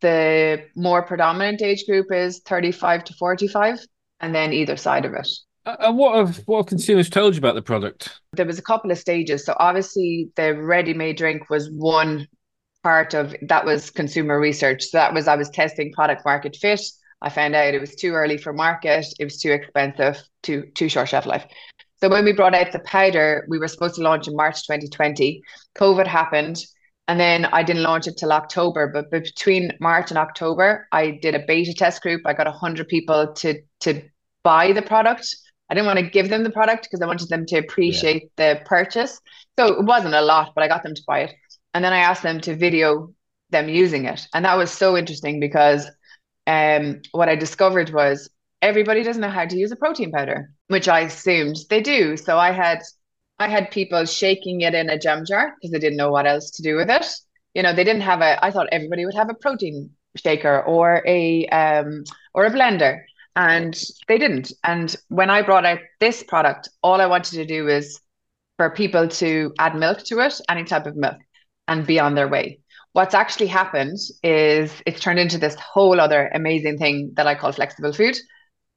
The 0.00 0.64
more 0.76 1.02
predominant 1.02 1.60
age 1.60 1.86
group 1.86 2.12
is 2.12 2.40
35 2.40 3.04
to 3.04 3.14
45, 3.14 3.84
and 4.20 4.34
then 4.34 4.52
either 4.52 4.76
side 4.76 5.04
of 5.04 5.14
it. 5.14 5.28
Uh, 5.64 5.76
and 5.80 5.96
what 5.96 6.14
have 6.14 6.36
what 6.46 6.58
have 6.58 6.66
consumers 6.66 7.10
told 7.10 7.34
you 7.34 7.38
about 7.38 7.56
the 7.56 7.62
product? 7.62 8.20
There 8.32 8.46
was 8.46 8.58
a 8.58 8.62
couple 8.62 8.92
of 8.92 8.98
stages. 8.98 9.44
So 9.44 9.56
obviously, 9.58 10.30
the 10.36 10.54
ready-made 10.54 11.16
drink 11.16 11.50
was 11.50 11.68
one 11.70 12.28
part 12.86 13.14
of 13.14 13.34
that 13.42 13.64
was 13.64 13.90
consumer 13.90 14.38
research. 14.38 14.84
So 14.84 14.98
that 14.98 15.12
was 15.12 15.26
I 15.26 15.34
was 15.34 15.50
testing 15.50 15.90
product 15.92 16.24
market 16.24 16.54
fit. 16.54 16.80
I 17.20 17.30
found 17.30 17.56
out 17.56 17.74
it 17.74 17.80
was 17.80 17.96
too 17.96 18.12
early 18.12 18.38
for 18.38 18.52
market. 18.52 19.04
It 19.18 19.24
was 19.24 19.38
too 19.40 19.50
expensive, 19.50 20.22
too 20.44 20.58
too 20.72 20.88
short 20.88 21.08
shelf 21.08 21.26
life. 21.26 21.44
So 22.00 22.08
when 22.08 22.24
we 22.24 22.32
brought 22.32 22.54
out 22.54 22.70
the 22.70 22.78
powder, 22.78 23.44
we 23.48 23.58
were 23.58 23.66
supposed 23.66 23.96
to 23.96 24.02
launch 24.02 24.28
in 24.28 24.36
March 24.36 24.64
2020. 24.68 25.42
COVID 25.76 26.06
happened. 26.06 26.58
And 27.08 27.18
then 27.18 27.46
I 27.46 27.64
didn't 27.64 27.82
launch 27.82 28.06
it 28.06 28.18
till 28.18 28.32
October. 28.32 28.86
But 28.94 29.10
between 29.10 29.72
March 29.80 30.12
and 30.12 30.18
October, 30.18 30.86
I 30.92 31.18
did 31.22 31.34
a 31.34 31.44
beta 31.44 31.74
test 31.74 32.02
group. 32.02 32.22
I 32.24 32.34
got 32.34 32.46
100 32.46 32.86
people 32.86 33.32
to, 33.40 33.62
to 33.80 34.02
buy 34.44 34.72
the 34.72 34.82
product. 34.82 35.26
I 35.68 35.74
didn't 35.74 35.86
want 35.86 35.98
to 35.98 36.08
give 36.16 36.28
them 36.28 36.44
the 36.44 36.50
product 36.50 36.84
because 36.84 37.02
I 37.02 37.06
wanted 37.06 37.30
them 37.30 37.46
to 37.46 37.58
appreciate 37.58 38.22
yeah. 38.22 38.54
the 38.54 38.60
purchase. 38.64 39.20
So 39.58 39.80
it 39.80 39.84
wasn't 39.84 40.14
a 40.14 40.20
lot, 40.20 40.52
but 40.54 40.62
I 40.62 40.68
got 40.68 40.84
them 40.84 40.94
to 40.94 41.02
buy 41.06 41.20
it. 41.26 41.34
And 41.76 41.84
then 41.84 41.92
I 41.92 41.98
asked 41.98 42.22
them 42.22 42.40
to 42.40 42.56
video 42.56 43.12
them 43.50 43.68
using 43.68 44.06
it. 44.06 44.26
And 44.32 44.46
that 44.46 44.56
was 44.56 44.70
so 44.70 44.96
interesting 44.96 45.40
because 45.40 45.86
um, 46.46 47.02
what 47.12 47.28
I 47.28 47.36
discovered 47.36 47.90
was 47.90 48.30
everybody 48.62 49.02
doesn't 49.02 49.20
know 49.20 49.28
how 49.28 49.44
to 49.44 49.58
use 49.58 49.70
a 49.72 49.76
protein 49.76 50.10
powder, 50.10 50.50
which 50.68 50.88
I 50.88 51.00
assumed 51.00 51.56
they 51.68 51.82
do. 51.82 52.16
So 52.16 52.38
I 52.38 52.50
had 52.50 52.80
I 53.38 53.48
had 53.48 53.70
people 53.70 54.06
shaking 54.06 54.62
it 54.62 54.74
in 54.74 54.88
a 54.88 54.98
jam 54.98 55.26
jar 55.26 55.54
because 55.54 55.70
they 55.70 55.78
didn't 55.78 55.98
know 55.98 56.10
what 56.10 56.26
else 56.26 56.50
to 56.52 56.62
do 56.62 56.76
with 56.76 56.88
it. 56.88 57.04
You 57.52 57.62
know, 57.62 57.74
they 57.74 57.84
didn't 57.84 58.08
have 58.10 58.22
a. 58.22 58.42
I 58.42 58.52
thought 58.52 58.68
everybody 58.72 59.04
would 59.04 59.14
have 59.14 59.28
a 59.28 59.34
protein 59.34 59.90
shaker 60.16 60.62
or 60.62 61.02
a 61.06 61.46
um 61.48 62.04
or 62.32 62.46
a 62.46 62.50
blender, 62.50 63.02
and 63.36 63.78
they 64.08 64.16
didn't. 64.16 64.50
And 64.64 64.96
when 65.08 65.28
I 65.28 65.42
brought 65.42 65.66
out 65.66 65.80
this 66.00 66.22
product, 66.22 66.70
all 66.82 67.02
I 67.02 67.06
wanted 67.06 67.34
to 67.34 67.44
do 67.44 67.64
was 67.64 68.00
for 68.56 68.70
people 68.70 69.08
to 69.20 69.52
add 69.58 69.76
milk 69.76 70.04
to 70.04 70.20
it, 70.20 70.40
any 70.48 70.64
type 70.64 70.86
of 70.86 70.96
milk, 70.96 71.18
and 71.68 71.86
be 71.86 72.00
on 72.00 72.14
their 72.14 72.28
way. 72.28 72.60
What's 72.92 73.14
actually 73.14 73.48
happened 73.48 73.98
is 74.22 74.72
it's 74.86 75.00
turned 75.00 75.18
into 75.18 75.38
this 75.38 75.54
whole 75.56 76.00
other 76.00 76.30
amazing 76.34 76.78
thing 76.78 77.12
that 77.16 77.26
I 77.26 77.34
call 77.34 77.52
flexible 77.52 77.92
food 77.92 78.16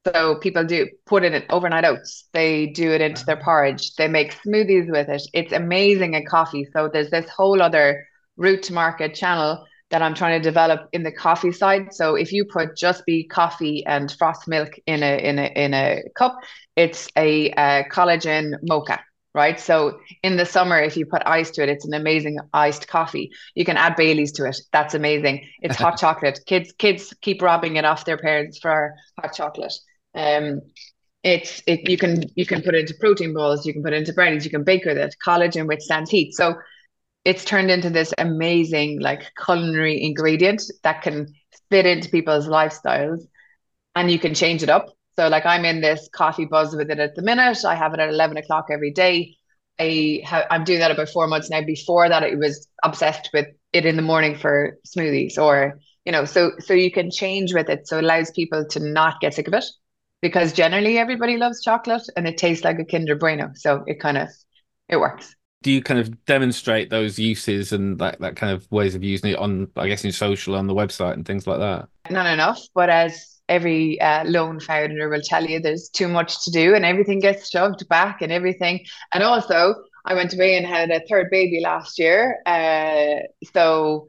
so 0.06 0.36
people 0.36 0.64
do 0.64 0.88
put 1.06 1.24
it 1.24 1.34
in 1.34 1.44
overnight 1.50 1.84
oats. 1.84 2.28
They 2.32 2.66
do 2.66 2.90
it 2.90 3.00
into 3.00 3.24
their 3.24 3.36
porridge. 3.36 3.94
They 3.96 4.08
make 4.08 4.34
smoothies 4.34 4.90
with 4.90 5.08
it. 5.08 5.22
It's 5.34 5.52
amazing 5.52 6.14
in 6.14 6.24
coffee. 6.24 6.66
So 6.72 6.88
there's 6.90 7.10
this 7.10 7.28
whole 7.28 7.60
other 7.60 8.06
route 8.36 8.62
to 8.64 8.72
market 8.72 9.14
channel 9.14 9.66
that 9.90 10.02
I'm 10.02 10.14
trying 10.14 10.40
to 10.40 10.48
develop 10.48 10.88
in 10.92 11.02
the 11.02 11.12
coffee 11.12 11.52
side. 11.52 11.92
So 11.92 12.14
if 12.14 12.32
you 12.32 12.46
put 12.46 12.76
Juspy 12.76 13.28
coffee 13.28 13.84
and 13.86 14.10
frost 14.10 14.48
milk 14.48 14.70
in 14.86 15.02
a 15.02 15.18
in 15.18 15.38
a 15.38 15.46
in 15.54 15.74
a 15.74 16.02
cup, 16.16 16.38
it's 16.76 17.08
a, 17.16 17.50
a 17.50 17.84
collagen 17.90 18.54
mocha 18.62 19.00
right? 19.34 19.60
So 19.60 20.00
in 20.22 20.36
the 20.36 20.46
summer, 20.46 20.80
if 20.80 20.96
you 20.96 21.06
put 21.06 21.22
ice 21.26 21.50
to 21.52 21.62
it, 21.62 21.68
it's 21.68 21.86
an 21.86 21.94
amazing 21.94 22.38
iced 22.52 22.88
coffee. 22.88 23.30
You 23.54 23.64
can 23.64 23.76
add 23.76 23.96
Bailey's 23.96 24.32
to 24.32 24.46
it. 24.46 24.60
That's 24.72 24.94
amazing. 24.94 25.46
It's 25.60 25.76
hot 25.76 25.98
chocolate. 26.00 26.40
Kids 26.46 26.72
kids 26.72 27.14
keep 27.20 27.42
robbing 27.42 27.76
it 27.76 27.84
off 27.84 28.04
their 28.04 28.18
parents 28.18 28.58
for 28.58 28.94
hot 29.20 29.34
chocolate. 29.34 29.74
Um, 30.14 30.60
it's 31.22 31.62
it 31.66 31.88
you 31.88 31.98
can 31.98 32.24
you 32.34 32.46
can 32.46 32.62
put 32.62 32.74
it 32.74 32.80
into 32.80 32.94
protein 32.98 33.34
balls, 33.34 33.66
you 33.66 33.72
can 33.72 33.82
put 33.82 33.92
it 33.92 33.96
into 33.98 34.12
brownies, 34.12 34.44
you 34.44 34.50
can 34.50 34.64
bake 34.64 34.84
with 34.84 34.96
it, 34.98 35.14
collagen 35.24 35.66
which 35.66 35.82
stands 35.82 36.10
heat. 36.10 36.34
So 36.34 36.54
it's 37.24 37.44
turned 37.44 37.70
into 37.70 37.90
this 37.90 38.14
amazing 38.18 39.00
like 39.00 39.30
culinary 39.44 40.02
ingredient 40.02 40.62
that 40.82 41.02
can 41.02 41.26
fit 41.70 41.86
into 41.86 42.08
people's 42.08 42.48
lifestyles 42.48 43.20
and 43.94 44.10
you 44.10 44.18
can 44.18 44.34
change 44.34 44.62
it 44.62 44.70
up. 44.70 44.88
So 45.20 45.28
like 45.28 45.44
I'm 45.44 45.66
in 45.66 45.82
this 45.82 46.08
coffee 46.10 46.46
buzz 46.46 46.74
with 46.74 46.90
it 46.90 46.98
at 46.98 47.14
the 47.14 47.20
minute. 47.20 47.62
I 47.66 47.74
have 47.74 47.92
it 47.92 48.00
at 48.00 48.08
11 48.08 48.38
o'clock 48.38 48.68
every 48.70 48.90
day. 48.90 49.36
I 49.78 50.22
have, 50.24 50.46
I'm 50.50 50.64
doing 50.64 50.78
that 50.78 50.90
about 50.90 51.10
four 51.10 51.26
months 51.26 51.50
now. 51.50 51.60
Before 51.60 52.08
that, 52.08 52.22
it 52.22 52.38
was 52.38 52.66
obsessed 52.82 53.28
with 53.34 53.46
it 53.74 53.84
in 53.84 53.96
the 53.96 54.02
morning 54.02 54.34
for 54.34 54.78
smoothies 54.88 55.36
or, 55.36 55.78
you 56.06 56.12
know, 56.12 56.24
so, 56.24 56.52
so 56.58 56.72
you 56.72 56.90
can 56.90 57.10
change 57.10 57.52
with 57.52 57.68
it. 57.68 57.86
So 57.86 57.98
it 57.98 58.04
allows 58.04 58.30
people 58.30 58.64
to 58.70 58.80
not 58.80 59.20
get 59.20 59.34
sick 59.34 59.46
of 59.46 59.52
it 59.52 59.66
because 60.22 60.54
generally 60.54 60.96
everybody 60.96 61.36
loves 61.36 61.60
chocolate 61.60 62.08
and 62.16 62.26
it 62.26 62.38
tastes 62.38 62.64
like 62.64 62.78
a 62.78 62.84
Kinder 62.86 63.14
Bueno. 63.14 63.50
So 63.56 63.84
it 63.86 64.00
kind 64.00 64.16
of 64.16 64.30
it 64.88 64.96
works. 64.96 65.36
Do 65.62 65.70
you 65.70 65.82
kind 65.82 66.00
of 66.00 66.24
demonstrate 66.24 66.88
those 66.88 67.18
uses 67.18 67.74
and 67.74 67.98
that, 67.98 68.20
that 68.20 68.36
kind 68.36 68.54
of 68.54 68.66
ways 68.72 68.94
of 68.94 69.04
using 69.04 69.32
it 69.32 69.38
on, 69.38 69.68
I 69.76 69.86
guess, 69.86 70.02
in 70.02 70.12
social, 70.12 70.54
on 70.54 70.66
the 70.66 70.74
website 70.74 71.12
and 71.12 71.26
things 71.26 71.46
like 71.46 71.58
that? 71.58 71.88
Not 72.08 72.24
enough, 72.24 72.66
but 72.74 72.88
as 72.88 73.39
every 73.50 74.00
uh, 74.00 74.24
lone 74.24 74.60
founder 74.60 75.10
will 75.10 75.20
tell 75.22 75.44
you, 75.44 75.60
there's 75.60 75.90
too 75.90 76.08
much 76.08 76.44
to 76.44 76.50
do 76.50 76.74
and 76.74 76.84
everything 76.84 77.20
gets 77.20 77.50
shoved 77.50 77.86
back 77.88 78.22
and 78.22 78.32
everything. 78.32 78.80
And 79.12 79.22
also, 79.22 79.74
I 80.06 80.14
went 80.14 80.32
away 80.32 80.56
and 80.56 80.66
had 80.66 80.90
a 80.90 81.00
third 81.08 81.28
baby 81.30 81.60
last 81.60 81.98
year. 81.98 82.40
Uh, 82.46 83.26
so 83.52 84.06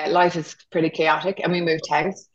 uh, 0.00 0.10
life 0.10 0.34
is 0.36 0.56
pretty 0.72 0.90
chaotic 0.90 1.40
and 1.42 1.52
we 1.52 1.60
moved 1.60 1.88
house. 1.88 2.26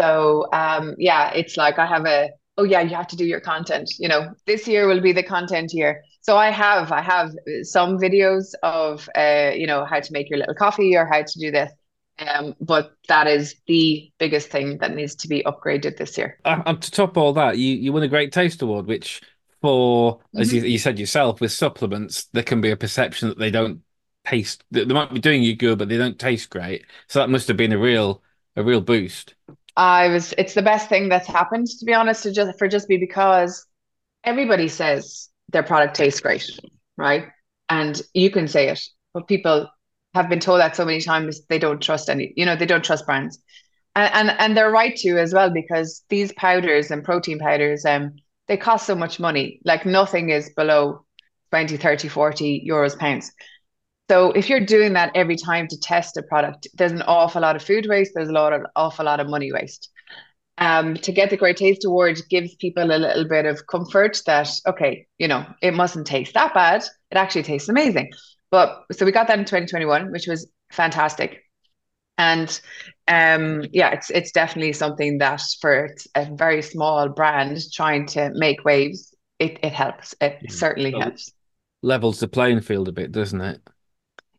So 0.00 0.46
um, 0.52 0.96
yeah, 0.98 1.30
it's 1.32 1.56
like 1.56 1.78
I 1.78 1.86
have 1.86 2.06
a 2.06 2.30
oh 2.58 2.64
yeah 2.64 2.80
you 2.80 2.94
have 2.94 3.06
to 3.06 3.16
do 3.16 3.24
your 3.24 3.40
content 3.40 3.88
you 3.98 4.08
know 4.08 4.34
this 4.46 4.66
year 4.68 4.88
will 4.88 5.00
be 5.00 5.12
the 5.12 5.22
content 5.22 5.72
year 5.72 6.02
so 6.20 6.36
i 6.36 6.50
have 6.50 6.92
i 6.92 7.00
have 7.00 7.30
some 7.62 7.96
videos 7.96 8.46
of 8.62 9.08
uh, 9.16 9.52
you 9.54 9.66
know 9.66 9.84
how 9.84 10.00
to 10.00 10.12
make 10.12 10.28
your 10.28 10.40
little 10.40 10.54
coffee 10.54 10.96
or 10.96 11.06
how 11.06 11.22
to 11.22 11.38
do 11.38 11.50
this 11.50 11.70
um, 12.18 12.54
but 12.60 12.92
that 13.08 13.26
is 13.26 13.56
the 13.66 14.10
biggest 14.18 14.50
thing 14.50 14.78
that 14.78 14.94
needs 14.94 15.14
to 15.16 15.28
be 15.28 15.42
upgraded 15.44 15.96
this 15.96 16.18
year. 16.18 16.38
Uh, 16.44 16.62
and 16.66 16.82
to 16.82 16.90
top 16.90 17.16
all 17.16 17.32
that, 17.34 17.58
you 17.58 17.74
you 17.74 17.92
won 17.92 18.02
a 18.02 18.08
Great 18.08 18.32
Taste 18.32 18.62
Award, 18.62 18.86
which 18.86 19.20
for 19.60 20.18
mm-hmm. 20.18 20.40
as 20.40 20.52
you, 20.52 20.62
you, 20.62 20.78
said 20.78 20.98
yourself, 20.98 21.40
with 21.40 21.52
supplements, 21.52 22.28
there 22.32 22.42
can 22.42 22.60
be 22.60 22.70
a 22.70 22.76
perception 22.76 23.28
that 23.28 23.38
they 23.38 23.50
don't 23.50 23.82
taste. 24.26 24.64
They 24.70 24.84
might 24.84 25.12
be 25.12 25.20
doing 25.20 25.42
you 25.42 25.56
good, 25.56 25.78
but 25.78 25.88
they 25.88 25.96
don't 25.96 26.18
taste 26.18 26.50
great. 26.50 26.86
So 27.08 27.18
that 27.18 27.30
must 27.30 27.48
have 27.48 27.56
been 27.56 27.72
a 27.72 27.78
real 27.78 28.22
a 28.56 28.62
real 28.62 28.80
boost. 28.80 29.34
I 29.76 30.08
was 30.08 30.34
it's 30.36 30.54
the 30.54 30.62
best 30.62 30.88
thing 30.88 31.08
that's 31.08 31.28
happened 31.28 31.68
to 31.68 31.84
be 31.84 31.94
honest 31.94 32.24
to 32.24 32.32
just 32.32 32.58
for 32.58 32.68
Juspy 32.68 32.98
because 32.98 33.64
everybody 34.24 34.68
says 34.68 35.28
their 35.50 35.62
product 35.62 35.94
tastes 35.94 36.20
great, 36.20 36.58
right? 36.96 37.28
And 37.68 38.00
you 38.12 38.30
can 38.30 38.48
say 38.48 38.68
it, 38.68 38.80
but 39.14 39.28
people 39.28 39.68
have 40.14 40.28
been 40.28 40.40
told 40.40 40.60
that 40.60 40.76
so 40.76 40.84
many 40.84 41.00
times 41.00 41.42
they 41.48 41.58
don't 41.58 41.82
trust 41.82 42.08
any, 42.08 42.32
you 42.36 42.44
know, 42.46 42.56
they 42.56 42.66
don't 42.66 42.84
trust 42.84 43.06
brands. 43.06 43.38
And 43.94 44.12
and, 44.14 44.40
and 44.40 44.56
they're 44.56 44.70
right 44.70 44.96
to 44.96 45.18
as 45.18 45.34
well 45.34 45.50
because 45.50 46.04
these 46.08 46.32
powders 46.32 46.90
and 46.90 47.04
protein 47.04 47.38
powders 47.38 47.84
um 47.84 48.16
they 48.46 48.56
cost 48.56 48.86
so 48.86 48.94
much 48.94 49.20
money. 49.20 49.60
Like 49.64 49.84
nothing 49.84 50.30
is 50.30 50.50
below 50.56 51.04
20, 51.50 51.76
30, 51.76 52.08
40 52.08 52.66
euros 52.68 52.98
pounds. 52.98 53.30
So 54.10 54.32
if 54.32 54.48
you're 54.48 54.64
doing 54.64 54.94
that 54.94 55.12
every 55.14 55.36
time 55.36 55.68
to 55.68 55.78
test 55.78 56.16
a 56.16 56.22
product, 56.22 56.66
there's 56.74 56.92
an 56.92 57.02
awful 57.02 57.42
lot 57.42 57.56
of 57.56 57.62
food 57.62 57.86
waste. 57.86 58.12
There's 58.14 58.30
a 58.30 58.32
lot 58.32 58.54
of 58.54 58.62
awful 58.74 59.04
lot 59.04 59.20
of 59.20 59.28
money 59.28 59.52
waste. 59.52 59.90
Um, 60.56 60.94
to 60.94 61.12
get 61.12 61.30
the 61.30 61.36
Great 61.36 61.56
Taste 61.56 61.84
Award 61.84 62.18
gives 62.30 62.54
people 62.56 62.84
a 62.90 62.98
little 62.98 63.28
bit 63.28 63.46
of 63.46 63.66
comfort 63.66 64.20
that 64.26 64.50
okay, 64.66 65.06
you 65.18 65.28
know, 65.28 65.46
it 65.62 65.74
mustn't 65.74 66.06
taste 66.06 66.34
that 66.34 66.54
bad. 66.54 66.82
It 67.10 67.16
actually 67.16 67.44
tastes 67.44 67.68
amazing. 67.68 68.10
But 68.50 68.84
so 68.92 69.04
we 69.04 69.12
got 69.12 69.28
that 69.28 69.38
in 69.38 69.44
2021, 69.44 70.10
which 70.10 70.26
was 70.26 70.48
fantastic. 70.70 71.44
And 72.16 72.60
um, 73.06 73.64
yeah, 73.72 73.90
it's 73.90 74.10
it's 74.10 74.32
definitely 74.32 74.72
something 74.72 75.18
that 75.18 75.40
for 75.60 75.88
a 76.14 76.24
very 76.34 76.62
small 76.62 77.08
brand 77.08 77.58
trying 77.72 78.06
to 78.08 78.30
make 78.34 78.64
waves, 78.64 79.14
it, 79.38 79.58
it 79.62 79.72
helps. 79.72 80.14
It 80.20 80.38
mm. 80.42 80.52
certainly 80.52 80.92
helps. 80.92 81.32
Levels 81.82 82.18
the 82.18 82.26
playing 82.26 82.60
field 82.60 82.88
a 82.88 82.92
bit, 82.92 83.12
doesn't 83.12 83.40
it? 83.40 83.60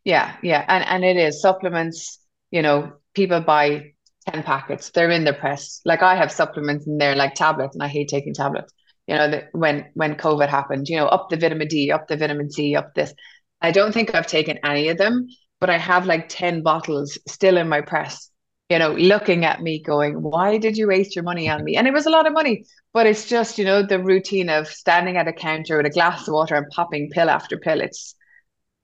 Yeah, 0.03 0.35
yeah, 0.43 0.65
and 0.67 0.83
and 0.85 1.05
it 1.05 1.17
is 1.17 1.41
supplements. 1.41 2.19
You 2.51 2.61
know, 2.61 2.93
people 3.13 3.39
buy 3.39 3.93
ten 4.27 4.43
packets. 4.43 4.89
They're 4.89 5.09
in 5.09 5.23
the 5.23 5.33
press. 5.33 5.81
Like 5.85 6.03
I 6.03 6.15
have 6.15 6.31
supplements 6.31 6.85
in 6.85 6.97
there, 6.97 7.15
like 7.15 7.35
tablets, 7.35 7.75
and 7.75 7.83
I 7.83 7.87
hate 7.87 8.09
taking 8.09 8.33
tablets. 8.33 8.73
You 9.07 9.15
know, 9.15 9.41
when 9.53 9.85
when 9.93 10.15
COVID 10.15 10.49
happened, 10.49 10.89
you 10.89 10.97
know, 10.97 11.07
up 11.07 11.29
the 11.29 11.37
vitamin 11.37 11.67
D, 11.67 11.91
up 11.91 12.07
the 12.07 12.17
vitamin 12.17 12.51
C, 12.51 12.75
up 12.75 12.93
this. 12.93 13.13
I 13.61 13.71
don't 13.71 13.93
think 13.93 14.13
I've 14.15 14.27
taken 14.27 14.59
any 14.63 14.89
of 14.89 14.97
them, 14.97 15.27
but 15.59 15.69
I 15.69 15.77
have 15.77 16.05
like 16.05 16.29
ten 16.29 16.61
bottles 16.63 17.17
still 17.27 17.57
in 17.57 17.69
my 17.69 17.81
press. 17.81 18.29
You 18.69 18.77
know, 18.79 18.93
looking 18.93 19.45
at 19.45 19.61
me, 19.61 19.81
going, 19.81 20.21
"Why 20.21 20.57
did 20.57 20.77
you 20.77 20.87
waste 20.87 21.15
your 21.15 21.23
money 21.23 21.49
on 21.49 21.63
me?" 21.63 21.75
And 21.75 21.87
it 21.87 21.93
was 21.93 22.05
a 22.05 22.11
lot 22.11 22.27
of 22.27 22.33
money, 22.33 22.65
but 22.93 23.07
it's 23.07 23.27
just 23.27 23.57
you 23.57 23.65
know 23.65 23.81
the 23.83 23.99
routine 24.03 24.49
of 24.49 24.67
standing 24.67 25.17
at 25.17 25.27
a 25.27 25.33
counter 25.33 25.77
with 25.77 25.85
a 25.87 25.89
glass 25.89 26.27
of 26.27 26.33
water 26.33 26.55
and 26.55 26.67
popping 26.69 27.09
pill 27.11 27.29
after 27.29 27.57
pill. 27.57 27.81
It's 27.81 28.15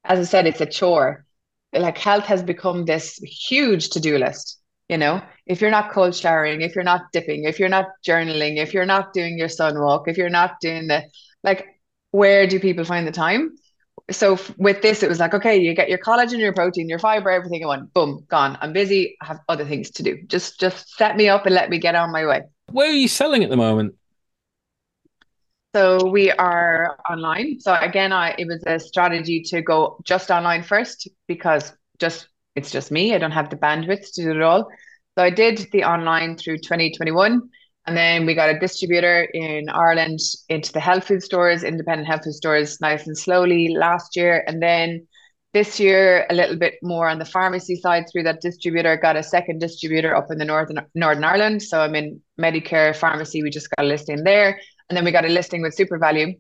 as 0.03 0.20
I 0.20 0.24
said, 0.24 0.48
it's 0.48 0.62
a 0.62 0.65
chore. 0.65 1.25
like 1.74 1.98
health 1.98 2.25
has 2.25 2.44
become 2.44 2.86
this 2.86 3.17
huge 3.50 3.89
to-do 3.89 4.17
list 4.17 4.60
you 4.89 4.98
know 4.98 5.22
if 5.46 5.62
you're 5.62 5.72
not 5.72 5.91
cold 5.91 6.15
showering 6.15 6.62
if 6.62 6.75
you're 6.75 6.84
not 6.86 7.01
dipping 7.12 7.44
if 7.44 7.60
you're 7.60 7.70
not 7.77 7.88
journaling 8.08 8.58
if 8.58 8.74
you're 8.74 8.86
not 8.86 9.12
doing 9.13 9.38
your 9.38 9.50
sun 9.50 9.79
walk 9.79 10.08
if 10.08 10.17
you're 10.17 10.29
not 10.29 10.51
doing 10.62 10.88
the 10.88 11.03
like 11.44 11.65
where 12.12 12.48
do 12.48 12.60
people 12.60 12.86
find 12.86 13.05
the 13.08 13.12
time 13.12 13.51
so 14.12 14.38
with 14.58 14.82
this 14.82 15.02
it 15.02 15.10
was 15.10 15.20
like 15.20 15.34
okay 15.34 15.58
you 15.58 15.74
get 15.74 15.90
your 15.90 15.98
collagen 15.98 16.40
your 16.40 16.54
protein 16.54 16.88
your 16.88 17.00
fiber 17.00 17.32
everything 17.32 17.62
in 17.62 17.68
one 17.68 17.90
boom 17.94 18.24
gone. 18.28 18.58
I'm 18.62 18.72
busy 18.72 19.18
i 19.22 19.26
have 19.26 19.40
other 19.50 19.66
things 19.66 19.90
to 19.92 20.04
do. 20.04 20.22
Just 20.28 20.60
just 20.60 20.96
set 20.96 21.18
me 21.18 21.28
up 21.28 21.46
and 21.46 21.56
let 21.56 21.70
me 21.70 21.80
get 21.80 21.96
on 21.96 22.12
my 22.12 22.26
way. 22.26 22.44
Where 22.72 22.90
are 22.90 22.94
you 22.94 23.08
selling 23.08 23.44
at 23.44 23.50
the 23.50 23.58
moment? 23.58 23.96
So 25.76 26.08
we 26.08 26.32
are 26.32 26.98
online. 27.10 27.60
So 27.60 27.74
again 27.74 28.14
i 28.14 28.36
it 28.38 28.48
was 28.48 28.64
a 28.68 28.80
strategy 28.80 29.42
to 29.50 29.62
go 29.62 29.98
just 30.04 30.30
online 30.30 30.64
first 30.64 31.08
because 31.28 31.74
just 32.00 32.28
it's 32.56 32.72
just 32.72 32.92
me. 32.92 33.16
I 33.16 33.18
don't 33.18 33.32
have 33.32 33.50
the 33.50 33.58
bandwidth 33.58 34.14
to 34.14 34.24
do 34.24 34.32
it 34.32 34.42
all. 34.42 34.70
So 35.18 35.24
i 35.24 35.30
did 35.32 35.68
the 35.72 35.84
online 35.84 36.38
through 36.38 36.60
2021 36.60 37.42
and 37.88 37.96
then 37.96 38.25
we 38.25 38.34
got 38.34 38.50
a 38.50 38.60
distributor 38.60 39.24
in 39.34 39.70
Ireland 39.70 40.20
into 40.50 40.72
the 40.72 40.80
health 40.80 41.08
food 41.08 41.22
stores, 41.22 41.63
independent 41.63 42.08
health 42.08 42.24
food 42.24 42.34
stores, 42.34 42.82
nice 42.82 43.06
and 43.06 43.18
slowly 43.18 43.75
last 43.75 44.15
year. 44.15 44.44
And 44.48 44.62
then 44.62 45.08
this 45.54 45.80
year, 45.80 46.25
a 46.30 46.34
little 46.34 46.58
bit 46.58 46.75
more 46.82 47.08
on 47.08 47.20
the 47.20 47.25
pharmacy 47.25 47.75
side 47.75 48.06
through 48.12 48.24
that 48.24 48.42
distributor. 48.42 48.98
Got 48.98 49.18
a 49.18 49.24
second 49.24 49.60
distributor 49.60 50.15
up 50.15 50.32
in 50.32 50.39
the 50.39 50.46
northern 50.46 50.80
Northern 50.96 51.24
Ireland. 51.24 51.62
So 51.62 51.80
I'm 51.80 51.96
in 51.96 52.22
Medicare 52.39 52.96
pharmacy. 52.96 53.44
We 53.44 53.51
just 53.51 53.70
got 53.70 53.86
a 53.86 53.88
listing 53.88 54.24
there, 54.24 54.60
and 54.89 54.98
then 54.98 55.06
we 55.06 55.12
got 55.12 55.25
a 55.25 55.30
listing 55.30 55.62
with 55.62 55.77
SuperValu, 55.77 56.39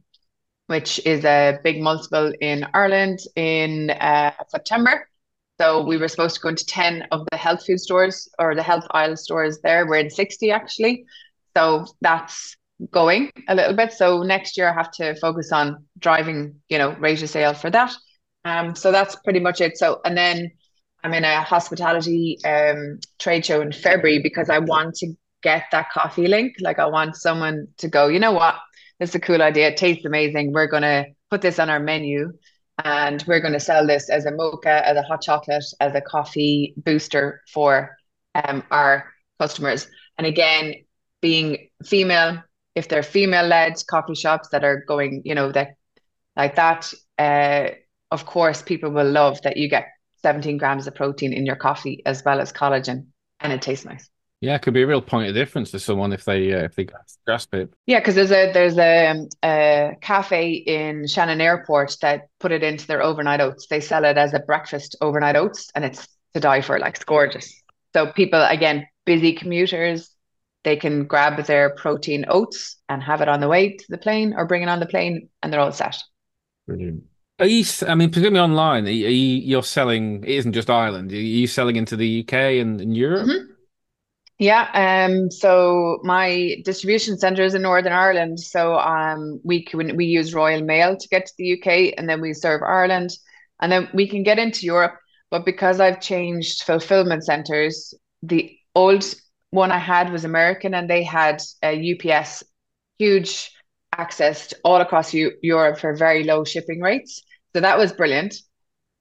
which 0.67 0.99
is 1.05 1.23
a 1.25 1.59
big 1.63 1.79
multiple 1.79 2.33
in 2.41 2.65
Ireland 2.73 3.19
in 3.35 3.91
uh, 3.91 4.31
September. 4.49 5.07
So 5.61 5.85
we 5.85 5.95
were 5.97 6.09
supposed 6.09 6.35
to 6.35 6.41
go 6.41 6.49
into 6.49 6.65
10 6.65 7.07
of 7.11 7.25
the 7.31 7.37
health 7.37 7.65
food 7.65 7.79
stores 7.79 8.27
or 8.39 8.55
the 8.55 8.63
health 8.63 8.85
aisle 8.91 9.15
stores 9.15 9.59
there. 9.63 9.87
We're 9.87 9.99
in 9.99 10.09
60 10.09 10.51
actually. 10.51 11.05
So 11.55 11.85
that's 12.01 12.55
going 12.91 13.31
a 13.47 13.55
little 13.55 13.73
bit. 13.73 13.93
So 13.93 14.23
next 14.23 14.57
year 14.57 14.69
I 14.69 14.73
have 14.73 14.91
to 14.93 15.15
focus 15.15 15.51
on 15.51 15.85
driving, 15.99 16.55
you 16.69 16.77
know, 16.77 16.91
rate 16.93 17.21
of 17.23 17.29
sale 17.29 17.53
for 17.53 17.69
that. 17.69 17.93
Um, 18.43 18.75
so 18.75 18.91
that's 18.91 19.15
pretty 19.17 19.39
much 19.39 19.61
it. 19.61 19.77
So 19.77 20.01
and 20.05 20.17
then 20.17 20.51
I'm 21.03 21.13
in 21.13 21.23
a 21.23 21.41
hospitality 21.41 22.37
um 22.45 22.99
trade 23.19 23.45
show 23.45 23.61
in 23.61 23.71
February 23.71 24.21
because 24.21 24.49
I 24.49 24.59
want 24.59 24.95
to 24.95 25.13
get 25.41 25.65
that 25.71 25.89
coffee 25.91 26.27
link. 26.27 26.55
Like 26.59 26.79
I 26.79 26.85
want 26.87 27.15
someone 27.15 27.67
to 27.77 27.87
go, 27.87 28.07
you 28.07 28.19
know 28.19 28.33
what, 28.33 28.55
this 28.99 29.09
is 29.09 29.15
a 29.15 29.19
cool 29.19 29.41
idea. 29.41 29.69
It 29.69 29.77
tastes 29.77 30.05
amazing. 30.05 30.51
We're 30.51 30.67
gonna 30.67 31.05
put 31.29 31.41
this 31.41 31.59
on 31.59 31.69
our 31.69 31.79
menu 31.79 32.33
and 32.83 33.23
we're 33.27 33.41
to 33.41 33.59
sell 33.59 33.87
this 33.87 34.09
as 34.09 34.25
a 34.25 34.31
mocha, 34.31 34.85
as 34.87 34.97
a 34.97 35.01
hot 35.03 35.21
chocolate, 35.21 35.63
as 35.79 35.95
a 35.95 36.01
coffee 36.01 36.73
booster 36.77 37.41
for 37.53 37.95
um, 38.35 38.63
our 38.69 39.13
customers. 39.39 39.87
And 40.17 40.27
again, 40.27 40.84
being 41.25 41.69
female, 41.83 42.43
if 42.75 42.87
they're 42.87 43.01
female 43.17 43.47
led 43.47 43.73
coffee 43.89 44.13
shops 44.13 44.49
that 44.49 44.63
are 44.63 44.83
going, 44.87 45.23
you 45.25 45.33
know, 45.33 45.51
that 45.51 45.69
like 46.35 46.53
that, 46.55 46.93
uh, 47.17 47.69
of 48.11 48.27
course, 48.27 48.61
people 48.61 48.91
will 48.91 49.09
love 49.09 49.41
that 49.41 49.57
you 49.57 49.67
get 49.67 49.87
17 50.21 50.59
grams 50.59 50.85
of 50.85 50.93
protein 50.93 51.33
in 51.33 51.43
your 51.43 51.55
coffee 51.55 52.03
as 52.05 52.23
well 52.23 52.39
as 52.39 52.53
collagen 52.53 53.07
and 53.39 53.51
it 53.51 53.63
tastes 53.63 53.85
nice. 53.85 54.07
Yeah, 54.39 54.53
it 54.53 54.61
could 54.61 54.75
be 54.75 54.83
a 54.83 54.87
real 54.87 55.01
point 55.01 55.27
of 55.27 55.33
difference 55.33 55.71
to 55.71 55.79
someone 55.79 56.13
if 56.13 56.25
they 56.25 56.53
uh, 56.53 56.65
if 56.65 56.75
they 56.75 56.85
grasp 57.25 57.55
it. 57.55 57.73
Yeah, 57.87 57.99
because 57.99 58.13
there's 58.13 58.31
a 58.31 58.51
there's 58.53 58.77
a, 58.77 59.07
um, 59.07 59.29
a 59.43 59.93
cafe 60.01 60.51
in 60.51 61.07
Shannon 61.07 61.41
Airport 61.41 61.97
that 62.03 62.27
put 62.39 62.51
it 62.51 62.61
into 62.61 62.85
their 62.85 63.01
overnight 63.01 63.41
oats. 63.41 63.65
They 63.67 63.79
sell 63.79 64.05
it 64.05 64.17
as 64.17 64.35
a 64.35 64.39
breakfast 64.39 64.95
overnight 65.01 65.35
oats, 65.35 65.71
and 65.73 65.83
it's 65.83 66.07
to 66.35 66.39
die 66.39 66.61
for. 66.61 66.77
Like 66.77 66.97
it's 66.97 67.03
gorgeous. 67.03 67.49
So 67.93 68.11
people 68.11 68.43
again, 68.43 68.85
busy 69.05 69.33
commuters, 69.33 70.14
they 70.65 70.75
can 70.75 71.05
grab 71.05 71.45
their 71.45 71.69
protein 71.69 72.25
oats 72.27 72.77
and 72.89 73.01
have 73.01 73.21
it 73.21 73.29
on 73.29 73.39
the 73.39 73.47
way 73.47 73.77
to 73.77 73.85
the 73.87 73.97
plane 73.97 74.33
or 74.35 74.45
bring 74.45 74.63
it 74.63 74.69
on 74.69 74.81
the 74.81 74.85
plane 74.85 75.29
and 75.41 75.53
they're 75.53 75.61
all 75.61 75.71
set. 75.71 75.95
Brilliant. 76.67 77.03
Are 77.39 77.45
you, 77.45 77.65
I 77.87 77.95
mean, 77.95 78.11
presumably 78.11 78.39
online, 78.39 78.87
are 78.87 78.91
you, 78.91 79.07
you're 79.07 79.63
selling, 79.63 80.23
it 80.23 80.29
isn't 80.29 80.53
just 80.53 80.69
Ireland, 80.69 81.11
are 81.11 81.15
you 81.15 81.47
selling 81.47 81.75
into 81.75 81.95
the 81.95 82.21
UK 82.21 82.33
and, 82.33 82.81
and 82.81 82.95
Europe? 82.95 83.27
Mm-hmm. 83.27 83.51
Yeah, 84.37 84.69
um, 84.73 85.31
so 85.31 85.99
my 86.03 86.57
distribution 86.65 87.17
center 87.17 87.43
is 87.43 87.55
in 87.55 87.61
Northern 87.61 87.93
Ireland. 87.93 88.39
So 88.39 88.75
um, 88.77 89.39
we 89.45 89.63
can 89.63 89.95
we 89.95 90.05
use 90.05 90.33
Royal 90.33 90.61
Mail 90.61 90.97
to 90.97 91.07
get 91.07 91.25
to 91.25 91.33
the 91.37 91.53
UK, 91.53 91.93
and 91.97 92.09
then 92.09 92.19
we 92.19 92.33
serve 92.33 92.61
Ireland, 92.61 93.11
and 93.61 93.71
then 93.71 93.87
we 93.93 94.09
can 94.09 94.23
get 94.23 94.37
into 94.37 94.65
Europe. 94.65 94.95
But 95.31 95.45
because 95.45 95.79
I've 95.79 96.01
changed 96.01 96.63
fulfillment 96.63 97.23
centers, 97.23 97.93
the 98.23 98.57
old 98.75 99.05
one 99.55 99.71
I 99.71 99.77
had 99.77 100.11
was 100.11 100.25
American, 100.25 100.73
and 100.73 100.89
they 100.89 101.03
had 101.03 101.41
a 101.63 101.93
UPS 101.93 102.43
huge 102.99 103.51
access 103.97 104.47
to 104.47 104.57
all 104.63 104.81
across 104.81 105.13
U- 105.13 105.37
Europe 105.41 105.79
for 105.79 105.95
very 105.95 106.23
low 106.23 106.43
shipping 106.43 106.81
rates. 106.81 107.23
So 107.53 107.61
that 107.61 107.77
was 107.77 107.93
brilliant. 107.93 108.35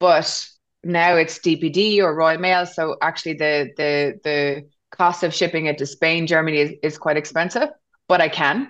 But 0.01 0.47
now 0.83 1.17
it's 1.17 1.39
DPD 1.39 2.01
or 2.01 2.15
Royal 2.15 2.39
Mail. 2.39 2.67
So 2.67 2.97
actually, 3.03 3.35
the 3.35 3.71
the 3.77 4.21
the 4.23 4.69
cost 4.97 5.23
of 5.23 5.35
shipping 5.35 5.67
it 5.67 5.79
to 5.79 5.87
Spain, 5.87 6.27
Germany 6.27 6.59
is, 6.59 6.73
is 6.83 6.99
quite 6.99 7.17
expensive, 7.17 7.69
but 8.09 8.21
I 8.21 8.29
can. 8.29 8.69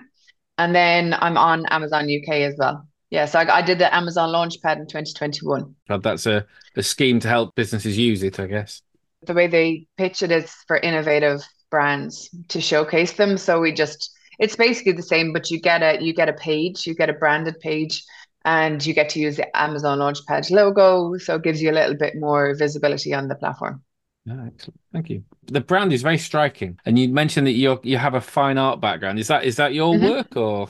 And 0.57 0.73
then 0.73 1.13
I'm 1.13 1.37
on 1.37 1.65
Amazon 1.67 2.05
UK 2.05 2.41
as 2.41 2.55
well. 2.57 2.87
Yeah, 3.11 3.25
so 3.25 3.39
I, 3.39 3.57
I 3.57 3.61
did 3.61 3.79
the 3.79 3.93
Amazon 3.93 4.29
Launchpad 4.29 4.77
in 4.77 4.87
2021. 4.87 5.75
That's 6.01 6.25
a, 6.25 6.45
a 6.75 6.83
scheme 6.83 7.19
to 7.19 7.27
help 7.27 7.55
businesses 7.55 7.97
use 7.97 8.23
it, 8.23 8.39
I 8.39 8.47
guess. 8.47 8.81
The 9.23 9.33
way 9.33 9.47
they 9.47 9.87
pitch 9.97 10.23
it 10.23 10.31
is 10.31 10.51
for 10.67 10.77
innovative 10.77 11.41
brands 11.75 12.29
to 12.47 12.61
showcase 12.61 13.13
them. 13.13 13.37
So 13.37 13.59
we 13.59 13.73
just 13.73 14.11
it's 14.39 14.55
basically 14.55 14.93
the 14.93 15.09
same, 15.13 15.33
but 15.33 15.51
you 15.51 15.59
get 15.59 15.81
a 15.83 16.01
you 16.01 16.13
get 16.13 16.29
a 16.29 16.33
page, 16.49 16.87
you 16.87 16.95
get 16.95 17.09
a 17.09 17.13
branded 17.13 17.59
page, 17.59 18.01
and 18.45 18.85
you 18.85 18.93
get 18.93 19.09
to 19.09 19.19
use 19.19 19.35
the 19.35 19.47
Amazon 19.57 19.99
Launchpad 19.99 20.49
logo. 20.51 21.17
So 21.17 21.35
it 21.35 21.43
gives 21.43 21.61
you 21.61 21.69
a 21.71 21.77
little 21.79 21.95
bit 21.95 22.13
more 22.15 22.55
visibility 22.55 23.13
on 23.13 23.27
the 23.27 23.35
platform. 23.35 23.83
Yeah, 24.25 24.45
excellent. 24.47 24.79
Thank 24.93 25.09
you. 25.09 25.25
The 25.47 25.59
brand 25.59 25.91
is 25.91 26.01
very 26.01 26.17
striking. 26.17 26.79
And 26.85 26.97
you 26.97 27.09
mentioned 27.09 27.45
that 27.47 27.59
you 27.63 27.77
you 27.83 27.97
have 27.97 28.13
a 28.13 28.21
fine 28.21 28.57
art 28.57 28.79
background. 28.79 29.19
Is 29.19 29.27
that 29.27 29.43
is 29.43 29.57
that 29.57 29.73
your 29.73 29.95
mm-hmm. 29.95 30.09
work 30.09 30.37
or 30.37 30.69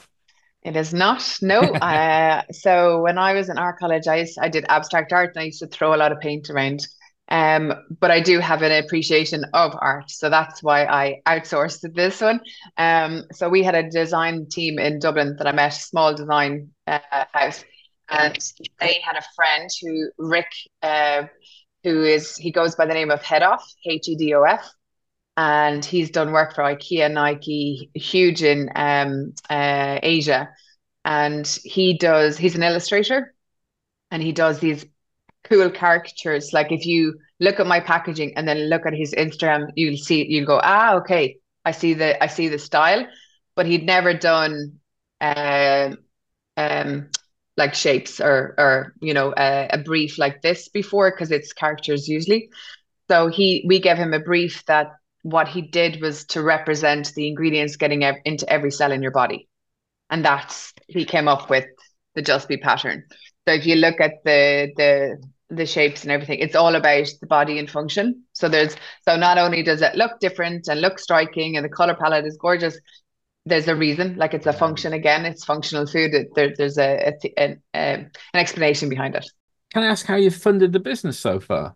it 0.64 0.76
is 0.76 0.92
not. 0.92 1.24
No. 1.44 1.60
uh, 1.92 2.42
so 2.52 3.02
when 3.02 3.20
I 3.20 3.34
was 3.34 3.50
in 3.50 3.60
art 3.60 3.78
college, 3.78 4.08
I, 4.08 4.16
used, 4.22 4.40
I 4.42 4.50
did 4.50 4.66
abstract 4.68 5.14
art 5.14 5.36
and 5.36 5.44
I 5.44 5.46
used 5.46 5.60
to 5.60 5.68
throw 5.68 5.94
a 5.94 6.02
lot 6.04 6.12
of 6.12 6.20
paint 6.20 6.50
around. 6.50 6.88
Um, 7.28 7.74
but 8.00 8.12
I 8.12 8.20
do 8.20 8.40
have 8.40 8.62
an 8.62 8.72
appreciation 8.72 9.46
of 9.54 9.74
art, 9.80 10.12
so 10.12 10.30
that's 10.30 10.62
why 10.62 10.86
I 10.86 11.22
outsourced 11.26 11.82
this 11.96 12.22
one. 12.22 12.40
Um, 12.78 13.24
so 13.32 13.50
we 13.50 13.64
had 13.64 13.74
a 13.74 13.90
design 13.90 14.48
team 14.48 14.78
in 14.78 15.00
Dublin 15.00 15.36
that 15.38 15.48
I 15.48 15.52
met, 15.52 15.70
small 15.70 16.14
design 16.14 16.70
uh, 16.86 17.00
house, 17.34 17.66
and 18.10 18.38
they 18.80 19.00
had 19.04 19.18
a 19.18 19.26
friend 19.36 19.68
who 19.82 20.12
Rick, 20.20 20.52
uh, 20.84 21.24
who 21.84 22.04
is 22.04 22.38
he 22.38 22.52
goes 22.52 22.76
by 22.76 22.86
the 22.86 22.94
name 22.94 23.10
of 23.10 23.24
Hedof, 23.24 23.62
H 23.88 24.08
E 24.08 24.16
D 24.16 24.36
O 24.36 24.44
F, 24.44 24.70
and 25.36 25.84
he's 25.84 26.12
done 26.12 26.32
work 26.32 26.54
for 26.54 26.64
IKEA, 26.64 27.12
Nike, 27.12 27.90
huge 27.96 28.44
in 28.44 28.70
um, 28.76 29.34
uh, 29.50 29.98
Asia, 30.04 30.50
and 31.04 31.48
he 31.64 31.98
does. 31.98 32.38
He's 32.38 32.56
an 32.56 32.62
illustrator, 32.62 33.34
and 34.12 34.22
he 34.22 34.32
does 34.32 34.60
these 34.60 34.86
cool 35.46 35.70
caricatures. 35.70 36.54
Like 36.54 36.72
if 36.72 36.86
you 36.86 37.18
look 37.40 37.60
at 37.60 37.68
my 37.68 37.80
packaging 37.80 38.34
and 38.36 38.48
then 38.48 38.70
look 38.70 38.86
at 38.86 38.94
his 38.94 39.14
Instagram, 39.14 39.70
you'll 39.76 39.98
see 39.98 40.26
you'll 40.28 40.46
go, 40.46 40.60
ah, 40.64 40.96
okay, 40.96 41.38
I 41.64 41.72
see 41.72 41.94
the 41.94 42.22
I 42.24 42.28
see 42.28 42.48
the 42.48 42.60
style. 42.60 43.06
But 43.56 43.66
he'd 43.66 43.86
never 43.86 44.14
done 44.14 44.80
uh, 45.22 45.96
um 46.58 47.10
like 47.58 47.74
shapes 47.74 48.20
or 48.20 48.54
or 48.58 48.94
you 49.02 49.14
know 49.14 49.34
a, 49.38 49.70
a 49.72 49.78
brief 49.78 50.18
like 50.18 50.42
this 50.42 50.68
before 50.70 51.12
because 51.12 51.32
it's 51.32 51.54
characters 51.54 52.08
usually. 52.08 52.50
So 53.10 53.28
he 53.28 53.64
we 53.68 53.80
gave 53.80 53.98
him 53.98 54.14
a 54.14 54.20
brief 54.20 54.66
that 54.66 54.92
what 55.22 55.48
he 55.48 55.62
did 55.62 56.02
was 56.02 56.26
to 56.26 56.42
represent 56.42 57.14
the 57.16 57.28
ingredients 57.28 57.78
getting 57.78 58.04
ev- 58.04 58.18
into 58.26 58.48
every 58.52 58.72
cell 58.72 58.92
in 58.92 59.02
your 59.02 59.12
body, 59.12 59.48
and 60.10 60.24
that's 60.26 60.74
he 60.88 61.06
came 61.06 61.28
up 61.28 61.50
with 61.50 61.66
the 62.16 62.22
Juspy 62.22 62.62
pattern. 62.62 63.04
So 63.48 63.54
if 63.54 63.66
you 63.66 63.76
look 63.76 64.02
at 64.02 64.24
the 64.24 64.72
the 64.76 65.18
the 65.50 65.66
shapes 65.66 66.04
and 66.04 66.12
everything. 66.12 66.40
It's 66.40 66.56
all 66.56 66.76
about 66.76 67.08
the 67.22 67.28
body 67.28 67.60
and 67.60 67.70
function. 67.70 68.24
So 68.34 68.50
there's 68.50 68.76
so 69.08 69.16
not 69.16 69.38
only 69.38 69.64
does 69.64 69.82
it 69.82 69.96
look 69.96 70.20
different 70.20 70.68
and 70.68 70.82
look 70.82 71.00
striking 71.00 71.56
and 71.56 71.64
the 71.64 71.70
color 71.70 71.96
palette 71.96 72.26
is 72.26 72.38
gorgeous 72.38 72.78
there's 73.46 73.68
a 73.68 73.76
reason. 73.76 74.16
Like 74.18 74.34
it's 74.34 74.48
a 74.48 74.54
function 74.54 74.94
again. 74.94 75.26
It's 75.26 75.46
functional 75.46 75.86
food. 75.86 76.14
There, 76.36 76.54
there's 76.58 76.78
a, 76.78 77.14
a, 77.14 77.14
a, 77.38 77.44
a, 77.44 77.58
an 77.76 78.12
explanation 78.34 78.90
behind 78.90 79.16
it. 79.16 79.30
Can 79.72 79.84
i 79.84 79.88
ask 79.88 80.06
how 80.06 80.16
you've 80.16 80.36
funded 80.36 80.74
the 80.74 80.80
business 80.80 81.20
so 81.20 81.40
far? 81.40 81.76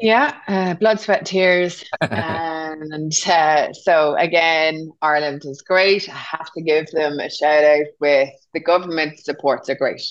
Yeah 0.00 0.36
uh, 0.46 0.74
blood 0.74 1.00
sweat 1.00 1.26
tears 1.26 1.84
and 2.00 3.12
uh, 3.26 3.72
so 3.72 4.14
again 4.16 4.90
ireland 5.02 5.42
is 5.44 5.62
great. 5.62 6.08
I 6.08 6.14
have 6.14 6.52
to 6.52 6.62
give 6.62 6.86
them 6.92 7.18
a 7.18 7.30
shout 7.30 7.64
out 7.64 7.86
with 8.00 8.30
the 8.54 8.60
government 8.60 9.18
supports 9.18 9.68
are 9.68 9.74
great 9.74 10.02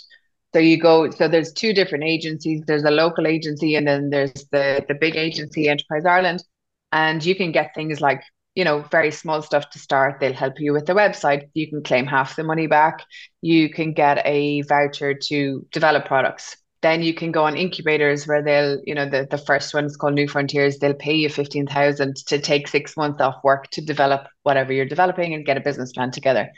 So 0.54 0.60
you 0.60 0.80
go, 0.80 1.10
so 1.12 1.28
there's 1.28 1.54
two 1.54 1.74
different 1.74 2.06
agencies. 2.06 2.64
There's 2.66 2.84
a 2.84 2.92
local 2.92 3.28
agency 3.28 3.76
and 3.76 3.88
then 3.88 4.10
there's 4.10 4.34
the 4.52 4.84
the 4.88 4.96
big 4.96 5.16
agency, 5.16 5.68
Enterprise 5.70 6.06
Ireland. 6.06 6.44
And 6.92 7.24
you 7.24 7.36
can 7.36 7.52
get 7.52 7.76
things 7.76 8.00
like, 8.00 8.24
you 8.56 8.64
know, 8.64 8.82
very 8.92 9.12
small 9.12 9.42
stuff 9.42 9.70
to 9.72 9.80
start. 9.80 10.20
They'll 10.20 10.34
help 10.34 10.60
you 10.60 10.74
with 10.74 10.86
the 10.86 10.94
website. 10.94 11.50
You 11.54 11.68
can 11.70 11.84
claim 11.84 12.06
half 12.08 12.36
the 12.36 12.44
money 12.44 12.66
back. 12.68 13.04
You 13.42 13.70
can 13.70 13.94
get 13.94 14.26
a 14.26 14.62
voucher 14.64 15.14
to 15.14 15.68
develop 15.72 16.06
products. 16.06 16.56
Then 16.82 17.04
you 17.04 17.14
can 17.14 17.32
go 17.32 17.44
on 17.44 17.58
incubators 17.58 18.26
where 18.28 18.42
they'll, 18.42 18.80
you 18.86 18.96
know, 18.96 19.10
the, 19.10 19.28
the 19.30 19.38
first 19.38 19.74
one 19.74 19.86
is 19.86 19.98
called 19.98 20.14
New 20.14 20.28
Frontiers. 20.28 20.78
They'll 20.78 20.94
pay 20.94 21.16
you 21.16 21.30
15,000 21.30 22.16
to 22.28 22.40
take 22.40 22.68
six 22.68 22.96
months 22.96 23.20
off 23.20 23.44
work 23.44 23.68
to 23.72 23.82
develop 23.82 24.28
whatever 24.44 24.72
you're 24.72 24.86
developing 24.86 25.34
and 25.34 25.46
get 25.46 25.58
a 25.58 25.62
business 25.62 25.92
plan 25.92 26.12
together. 26.12 26.52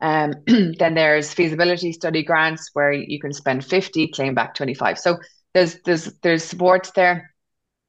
Um, 0.00 0.34
then 0.46 0.94
there's 0.94 1.32
feasibility 1.32 1.92
study 1.92 2.22
grants 2.22 2.70
where 2.72 2.92
you 2.92 3.20
can 3.20 3.32
spend 3.32 3.64
50, 3.64 4.08
claim 4.08 4.34
back 4.34 4.54
25. 4.54 4.98
So 4.98 5.18
there's 5.54 5.80
there's 5.82 6.12
there's 6.22 6.44
supports 6.44 6.92
there. 6.92 7.34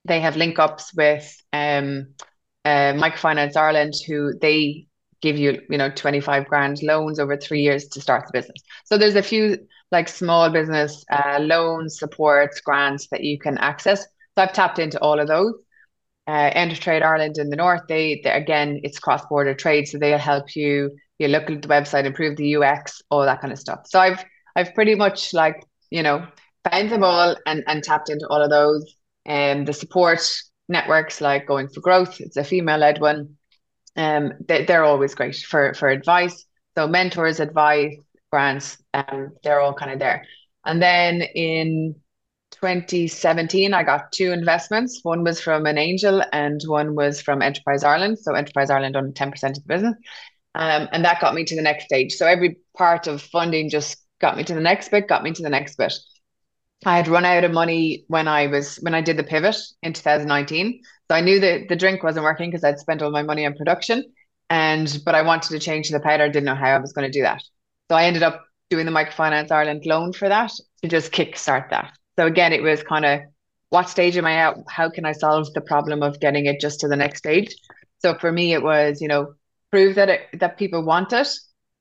They 0.06 0.20
have 0.20 0.36
link 0.36 0.60
ups 0.60 0.94
with 0.96 1.36
um, 1.54 2.14
uh, 2.66 2.94
Microfinance 2.94 3.56
Ireland, 3.56 3.94
who 4.06 4.34
they 4.40 4.88
give 5.22 5.38
you 5.38 5.62
you 5.70 5.78
know 5.78 5.90
25 5.90 6.48
grand 6.48 6.82
loans 6.82 7.20
over 7.20 7.38
three 7.38 7.62
years 7.62 7.88
to 7.90 8.02
start 8.02 8.26
the 8.26 8.34
business. 8.34 8.62
So 8.86 8.98
there's 8.98 9.16
a 9.16 9.24
few 9.24 9.58
like 9.92 10.08
small 10.08 10.50
business 10.50 11.06
uh, 11.12 11.40
loans, 11.40 12.00
supports, 12.00 12.62
grants 12.62 13.08
that 13.12 13.24
you 13.24 13.38
can 13.38 13.58
access. 13.58 14.02
So 14.02 14.44
I've 14.44 14.54
tapped 14.54 14.80
into 14.80 15.00
all 15.00 15.20
of 15.20 15.28
those. 15.28 15.54
Uh, 16.28 16.52
Intertrade 16.52 17.04
Ireland 17.04 17.38
in 17.38 17.50
the 17.50 17.56
north, 17.56 17.82
they, 17.88 18.22
they 18.24 18.32
again 18.32 18.80
it's 18.84 19.00
cross 19.00 19.26
border 19.26 19.54
trade, 19.54 19.88
so 19.88 19.98
they'll 19.98 20.18
help 20.18 20.56
you 20.56 20.92
you 21.22 21.28
look 21.28 21.50
at 21.50 21.62
the 21.62 21.68
website, 21.68 22.06
improve 22.06 22.36
the 22.36 22.56
UX, 22.56 23.02
all 23.10 23.24
that 23.24 23.42
kind 23.42 23.54
of 23.54 23.60
stuff. 23.60 23.82
So 23.86 24.00
I've 24.00 24.24
I've 24.56 24.74
pretty 24.74 24.96
much 24.96 25.34
like 25.34 25.64
you 25.90 26.04
know 26.04 26.28
found 26.70 26.90
them 26.90 27.04
all 27.04 27.36
and 27.46 27.64
and 27.68 27.84
tapped 27.84 28.10
into 28.10 28.28
all 28.28 28.42
of 28.42 28.50
those. 28.50 28.96
And 29.26 29.60
um, 29.60 29.66
the 29.66 29.74
support 29.74 30.28
networks 30.68 31.22
like 31.22 31.46
Going 31.46 31.68
for 31.70 31.82
Growth, 31.82 32.20
it's 32.20 32.38
a 32.38 32.44
female 32.44 32.80
led 32.80 33.00
one. 33.00 33.38
Um, 33.96 34.34
they, 34.48 34.66
they're 34.66 34.84
always 34.84 35.14
great 35.14 35.36
for 35.36 35.74
for 35.76 35.90
advice. 35.90 36.46
So 36.76 36.88
mentors, 36.88 37.40
advice, 37.40 37.96
grants, 38.32 38.78
um, 38.94 39.34
they're 39.44 39.62
all 39.62 39.74
kind 39.74 39.92
of 39.92 40.00
there. 40.00 40.26
And 40.66 40.82
then 40.82 41.22
in 41.22 41.96
2017, 42.52 43.74
I 43.74 43.84
got 43.84 44.12
two 44.12 44.32
investments. 44.32 45.00
One 45.04 45.24
was 45.24 45.42
from 45.42 45.66
an 45.66 45.78
angel 45.78 46.24
and 46.32 46.62
one 46.66 46.96
was 46.96 47.22
from 47.22 47.42
Enterprise 47.42 47.84
Ireland. 47.84 48.20
So 48.20 48.34
Enterprise 48.34 48.70
Ireland 48.70 48.96
owned 48.96 49.16
10% 49.16 49.34
of 49.50 49.56
the 49.56 49.62
business. 49.68 49.96
Um, 50.54 50.90
and 50.92 51.06
that 51.06 51.22
got 51.22 51.34
me 51.34 51.46
to 51.46 51.56
the 51.56 51.62
next 51.62 51.86
stage. 51.86 52.14
So 52.14 52.26
every 52.28 52.58
part 52.78 53.08
of 53.08 53.22
funding 53.22 53.70
just 53.70 53.98
got 54.20 54.38
me 54.38 54.44
to 54.44 54.54
the 54.54 54.62
next 54.62 54.90
bit, 54.90 55.08
got 55.08 55.24
me 55.24 55.32
to 55.32 55.42
the 55.44 55.50
next 55.50 55.78
bit. 55.78 55.94
I 56.86 56.98
had 56.98 57.08
run 57.08 57.26
out 57.26 57.44
of 57.44 57.52
money 57.52 58.06
when 58.08 58.28
I 58.28 58.48
was 58.48 58.78
when 58.78 58.96
I 58.96 59.02
did 59.02 59.18
the 59.18 59.24
pivot 59.24 59.56
in 59.84 59.94
2019. 59.94 60.82
So 61.10 61.16
I 61.16 61.22
knew 61.22 61.40
that 61.40 61.70
the 61.70 61.76
drink 61.76 62.04
wasn't 62.04 62.24
working 62.24 62.50
because 62.50 62.64
I'd 62.64 62.80
spent 62.80 63.02
all 63.02 63.12
my 63.12 63.22
money 63.22 63.46
on 63.46 63.54
production. 63.54 64.04
And 64.50 65.02
but 65.06 65.16
I 65.16 65.22
wanted 65.22 65.50
to 65.52 65.60
change 65.60 65.90
the 65.90 66.00
powder, 66.00 66.28
didn't 66.28 66.46
know 66.46 66.56
how 66.56 66.70
I 66.70 66.80
was 66.80 66.92
going 66.92 67.10
to 67.10 67.18
do 67.18 67.22
that. 67.24 67.42
So 67.90 67.96
I 67.96 68.06
ended 68.06 68.24
up 68.24 68.44
doing 68.70 68.86
the 68.86 68.92
Microfinance 68.92 69.52
Ireland 69.52 69.86
loan 69.86 70.12
for 70.12 70.28
that 70.28 70.52
to 70.82 70.88
just 70.88 71.12
kickstart 71.12 71.70
that. 71.70 71.94
So 72.18 72.26
again, 72.26 72.52
it 72.52 72.64
was 72.64 72.84
kind 72.84 73.06
of 73.06 73.22
what 73.70 73.90
stage 73.90 74.18
am 74.18 74.26
I 74.26 74.34
at? 74.34 74.58
How 74.70 74.90
can 74.90 75.06
I 75.06 75.14
solve 75.14 75.54
the 75.54 75.62
problem 75.62 76.04
of 76.04 76.20
getting 76.20 76.46
it 76.46 76.60
just 76.60 76.82
to 76.82 76.88
the 76.88 76.98
next 76.98 77.20
stage? 77.20 77.56
So 78.00 78.18
for 78.18 78.32
me, 78.32 78.54
it 78.54 78.62
was, 78.62 79.00
you 79.00 79.08
know, 79.08 79.34
prove 79.72 79.96
that 79.96 80.10
it, 80.10 80.22
that 80.40 80.58
people 80.58 80.84
want 80.84 81.14
it 81.14 81.28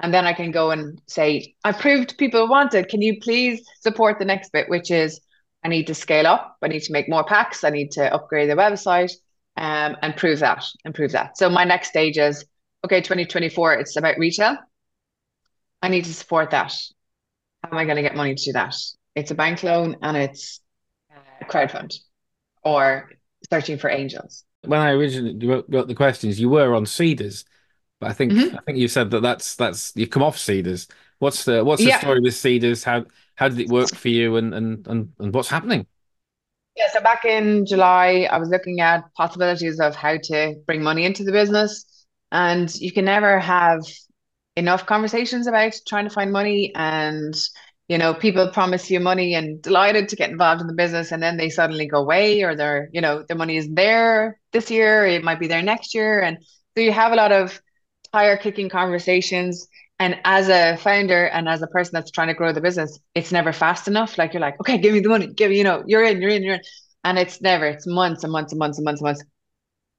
and 0.00 0.14
then 0.14 0.26
I 0.26 0.32
can 0.32 0.50
go 0.50 0.70
and 0.70 1.00
say, 1.06 1.54
I've 1.62 1.78
proved 1.78 2.16
people 2.16 2.48
want 2.48 2.74
it. 2.74 2.88
Can 2.88 3.02
you 3.02 3.20
please 3.20 3.66
support 3.80 4.18
the 4.18 4.24
next 4.24 4.50
bit, 4.50 4.68
which 4.68 4.90
is 4.90 5.20
I 5.62 5.68
need 5.68 5.86
to 5.88 5.94
scale 5.94 6.26
up. 6.26 6.56
I 6.62 6.68
need 6.68 6.82
to 6.84 6.92
make 6.92 7.08
more 7.08 7.24
packs. 7.24 7.64
I 7.64 7.70
need 7.70 7.90
to 7.92 8.12
upgrade 8.12 8.48
the 8.48 8.54
website 8.54 9.12
um, 9.58 9.96
and 10.00 10.16
prove 10.16 10.38
that 10.38 10.64
and 10.84 10.94
prove 10.94 11.12
that. 11.12 11.36
So 11.36 11.50
my 11.50 11.64
next 11.64 11.88
stage 11.88 12.16
is, 12.16 12.46
okay, 12.84 13.02
2024, 13.02 13.74
it's 13.74 13.96
about 13.96 14.16
retail. 14.18 14.56
I 15.82 15.88
need 15.88 16.04
to 16.06 16.14
support 16.14 16.50
that. 16.50 16.74
How 17.62 17.70
am 17.70 17.78
I 17.78 17.84
going 17.84 17.96
to 17.96 18.02
get 18.02 18.16
money 18.16 18.34
to 18.34 18.42
do 18.42 18.52
that? 18.52 18.74
It's 19.14 19.30
a 19.30 19.34
bank 19.34 19.62
loan 19.62 19.96
and 20.00 20.16
it's 20.16 20.60
a 21.42 21.44
crowdfund 21.44 21.94
or 22.64 23.10
searching 23.50 23.76
for 23.76 23.90
angels. 23.90 24.44
When 24.64 24.80
I 24.80 24.92
originally 24.92 25.46
wrote, 25.46 25.88
the 25.88 25.94
questions, 25.94 26.40
you 26.40 26.48
were 26.48 26.74
on 26.74 26.84
Seedrs. 26.84 27.44
But 28.00 28.10
I 28.10 28.12
think 28.14 28.32
mm-hmm. 28.32 28.56
I 28.56 28.60
think 28.62 28.78
you 28.78 28.88
said 28.88 29.10
that 29.10 29.20
that's 29.20 29.56
that's 29.56 29.92
you 29.94 30.06
come 30.06 30.22
off 30.22 30.36
Seedrs. 30.36 30.90
What's 31.18 31.44
the 31.44 31.62
what's 31.62 31.82
the 31.82 31.88
yeah. 31.88 32.00
story 32.00 32.20
with 32.20 32.34
Seedrs? 32.34 32.82
How 32.82 33.04
how 33.36 33.48
did 33.48 33.60
it 33.60 33.68
work 33.68 33.94
for 33.94 34.08
you, 34.08 34.36
and 34.36 34.54
and 34.54 34.86
and 34.88 35.12
and 35.18 35.34
what's 35.34 35.50
happening? 35.50 35.86
Yeah, 36.76 36.88
so 36.92 37.00
back 37.02 37.26
in 37.26 37.66
July, 37.66 38.26
I 38.30 38.38
was 38.38 38.48
looking 38.48 38.80
at 38.80 39.04
possibilities 39.14 39.80
of 39.80 39.94
how 39.94 40.16
to 40.16 40.54
bring 40.66 40.82
money 40.82 41.04
into 41.04 41.24
the 41.24 41.32
business, 41.32 41.84
and 42.32 42.74
you 42.76 42.90
can 42.90 43.04
never 43.04 43.38
have 43.38 43.82
enough 44.56 44.86
conversations 44.86 45.46
about 45.46 45.74
trying 45.86 46.08
to 46.08 46.14
find 46.14 46.32
money 46.32 46.72
and 46.74 47.34
you 47.88 47.98
know 47.98 48.12
people 48.12 48.48
promise 48.48 48.90
you 48.90 48.98
money 48.98 49.34
and 49.34 49.62
delighted 49.62 50.08
to 50.08 50.16
get 50.16 50.30
involved 50.30 50.60
in 50.60 50.66
the 50.66 50.72
business 50.72 51.12
and 51.12 51.22
then 51.22 51.36
they 51.36 51.48
suddenly 51.48 51.86
go 51.86 51.98
away 51.98 52.42
or 52.42 52.54
their 52.56 52.88
you 52.92 53.00
know 53.00 53.24
their 53.26 53.36
money 53.36 53.56
isn't 53.56 53.76
there 53.76 54.40
this 54.52 54.70
year 54.70 55.06
it 55.06 55.22
might 55.22 55.38
be 55.38 55.46
there 55.46 55.62
next 55.62 55.94
year 55.94 56.20
and 56.20 56.38
so 56.76 56.82
you 56.82 56.92
have 56.92 57.12
a 57.12 57.16
lot 57.16 57.32
of 57.32 57.60
tire 58.12 58.36
kicking 58.36 58.68
conversations. 58.68 59.66
And 59.98 60.18
as 60.24 60.48
a 60.48 60.76
founder 60.78 61.26
and 61.26 61.48
as 61.48 61.60
a 61.62 61.66
person 61.66 61.92
that's 61.94 62.10
trying 62.10 62.28
to 62.28 62.34
grow 62.34 62.52
the 62.52 62.60
business, 62.60 62.98
it's 63.14 63.32
never 63.32 63.52
fast 63.52 63.86
enough. 63.86 64.16
Like 64.16 64.32
you're 64.32 64.40
like, 64.40 64.58
okay, 64.60 64.78
give 64.78 64.94
me 64.94 65.00
the 65.00 65.10
money, 65.10 65.26
give 65.26 65.50
me, 65.50 65.58
you 65.58 65.64
know, 65.64 65.82
you're 65.86 66.04
in, 66.04 66.20
you're 66.22 66.30
in, 66.30 66.42
you're 66.42 66.54
in. 66.54 66.60
And 67.04 67.18
it's 67.18 67.40
never, 67.40 67.66
it's 67.66 67.86
months 67.86 68.24
and 68.24 68.32
months 68.32 68.52
and 68.52 68.58
months 68.58 68.78
and 68.78 68.84
months 68.84 69.00
and 69.00 69.06
months. 69.06 69.24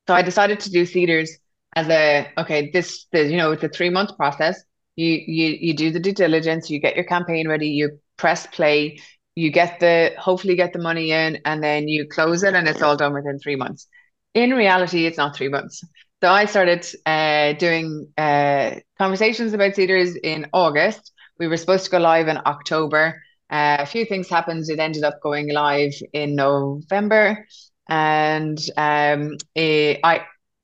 So 0.08 0.16
I 0.16 0.22
decided 0.24 0.60
to 0.62 0.72
do 0.72 0.84
Seedrs 0.84 1.30
as 1.76 1.88
a 1.90 2.30
okay, 2.38 2.70
this 2.72 3.06
the 3.12 3.26
you 3.26 3.38
know, 3.38 3.52
it's 3.52 3.64
a 3.64 3.70
three 3.70 3.90
month 3.90 4.16
process. 4.18 4.62
You 4.96 5.08
you 5.08 5.58
you 5.60 5.74
do 5.74 5.92
the 5.92 6.00
due 6.00 6.14
diligence, 6.14 6.70
you 6.70 6.80
get 6.80 6.96
your 6.96 7.06
campaign 7.06 7.48
ready, 7.48 7.70
you 7.70 8.00
press 8.18 8.46
play, 8.48 9.00
you 9.36 9.52
get 9.52 9.80
the 9.80 10.12
hopefully 10.18 10.56
get 10.56 10.74
the 10.74 10.80
money 10.80 11.12
in, 11.12 11.40
and 11.46 11.64
then 11.64 11.88
you 11.88 12.08
close 12.08 12.44
it 12.44 12.56
and 12.56 12.68
it's 12.68 12.82
all 12.82 12.98
done 12.98 13.14
within 13.14 13.40
three 13.40 13.56
months. 13.56 13.88
In 14.34 14.52
reality, 14.52 15.06
it's 15.06 15.18
not 15.18 15.36
three 15.36 15.50
months. 15.50 15.84
So 16.22 16.30
I 16.30 16.46
started 16.46 16.86
uh, 17.08 17.54
doing 17.54 18.14
uh, 18.16 18.76
conversations 19.00 19.54
about 19.54 19.74
Seedrs 19.74 20.16
in 20.22 20.48
August. 20.54 21.12
We 21.40 21.48
were 21.48 21.58
supposed 21.58 21.86
to 21.86 21.90
go 21.90 21.98
live 21.98 22.28
in 22.28 22.38
October. 22.46 23.24
Uh, 23.50 23.78
a 23.80 23.88
few 23.88 24.06
things 24.06 24.30
happened. 24.30 24.66
It 24.70 24.78
ended 24.78 25.04
up 25.04 25.20
going 25.24 25.52
live 25.52 25.96
in 26.14 26.36
November, 26.36 27.48
and 27.90 28.60
um, 28.78 29.38
it, 29.56 30.00
I 30.04 30.22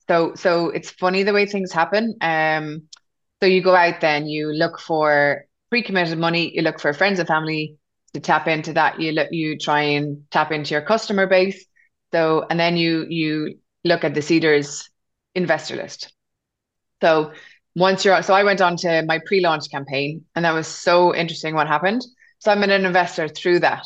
so 0.07 0.33
so 0.35 0.69
it's 0.69 0.91
funny 0.91 1.23
the 1.23 1.33
way 1.33 1.47
things 1.47 1.71
happen. 1.71 2.15
Um, 2.21 2.83
so 3.41 3.47
you 3.47 3.63
go 3.63 3.75
out, 3.75 3.99
then 3.99 4.27
you 4.27 4.53
look 4.53 4.79
for 4.79 5.45
pre-committed 5.71 6.19
money. 6.19 6.55
You 6.55 6.61
look 6.61 6.79
for 6.79 6.93
friends 6.93 7.17
and 7.17 7.27
family 7.27 7.77
to 8.13 8.19
tap 8.19 8.47
into 8.47 8.73
that. 8.73 9.01
You 9.01 9.11
look, 9.11 9.29
you 9.31 9.57
try 9.57 9.81
and 9.81 10.23
tap 10.29 10.51
into 10.51 10.75
your 10.75 10.83
customer 10.83 11.25
base. 11.25 11.65
So 12.13 12.45
and 12.47 12.59
then 12.59 12.77
you 12.77 13.07
you 13.09 13.57
look 13.83 14.03
at 14.03 14.13
the 14.13 14.21
Seedrs 14.21 14.87
investor 15.37 15.75
list. 15.75 16.11
So 17.01 17.31
once 17.75 18.03
you're 18.03 18.21
so 18.23 18.33
I 18.33 18.43
went 18.43 18.59
on 18.59 18.75
to 18.77 19.03
my 19.03 19.19
pre-launch 19.25 19.69
campaign 19.69 20.25
and 20.35 20.43
that 20.43 20.53
was 20.53 20.67
so 20.67 21.15
interesting 21.15 21.53
what 21.53 21.67
happened. 21.67 22.03
So 22.39 22.51
I'm 22.51 22.63
an 22.63 22.71
investor 22.71 23.27
through 23.27 23.59
that. 23.59 23.85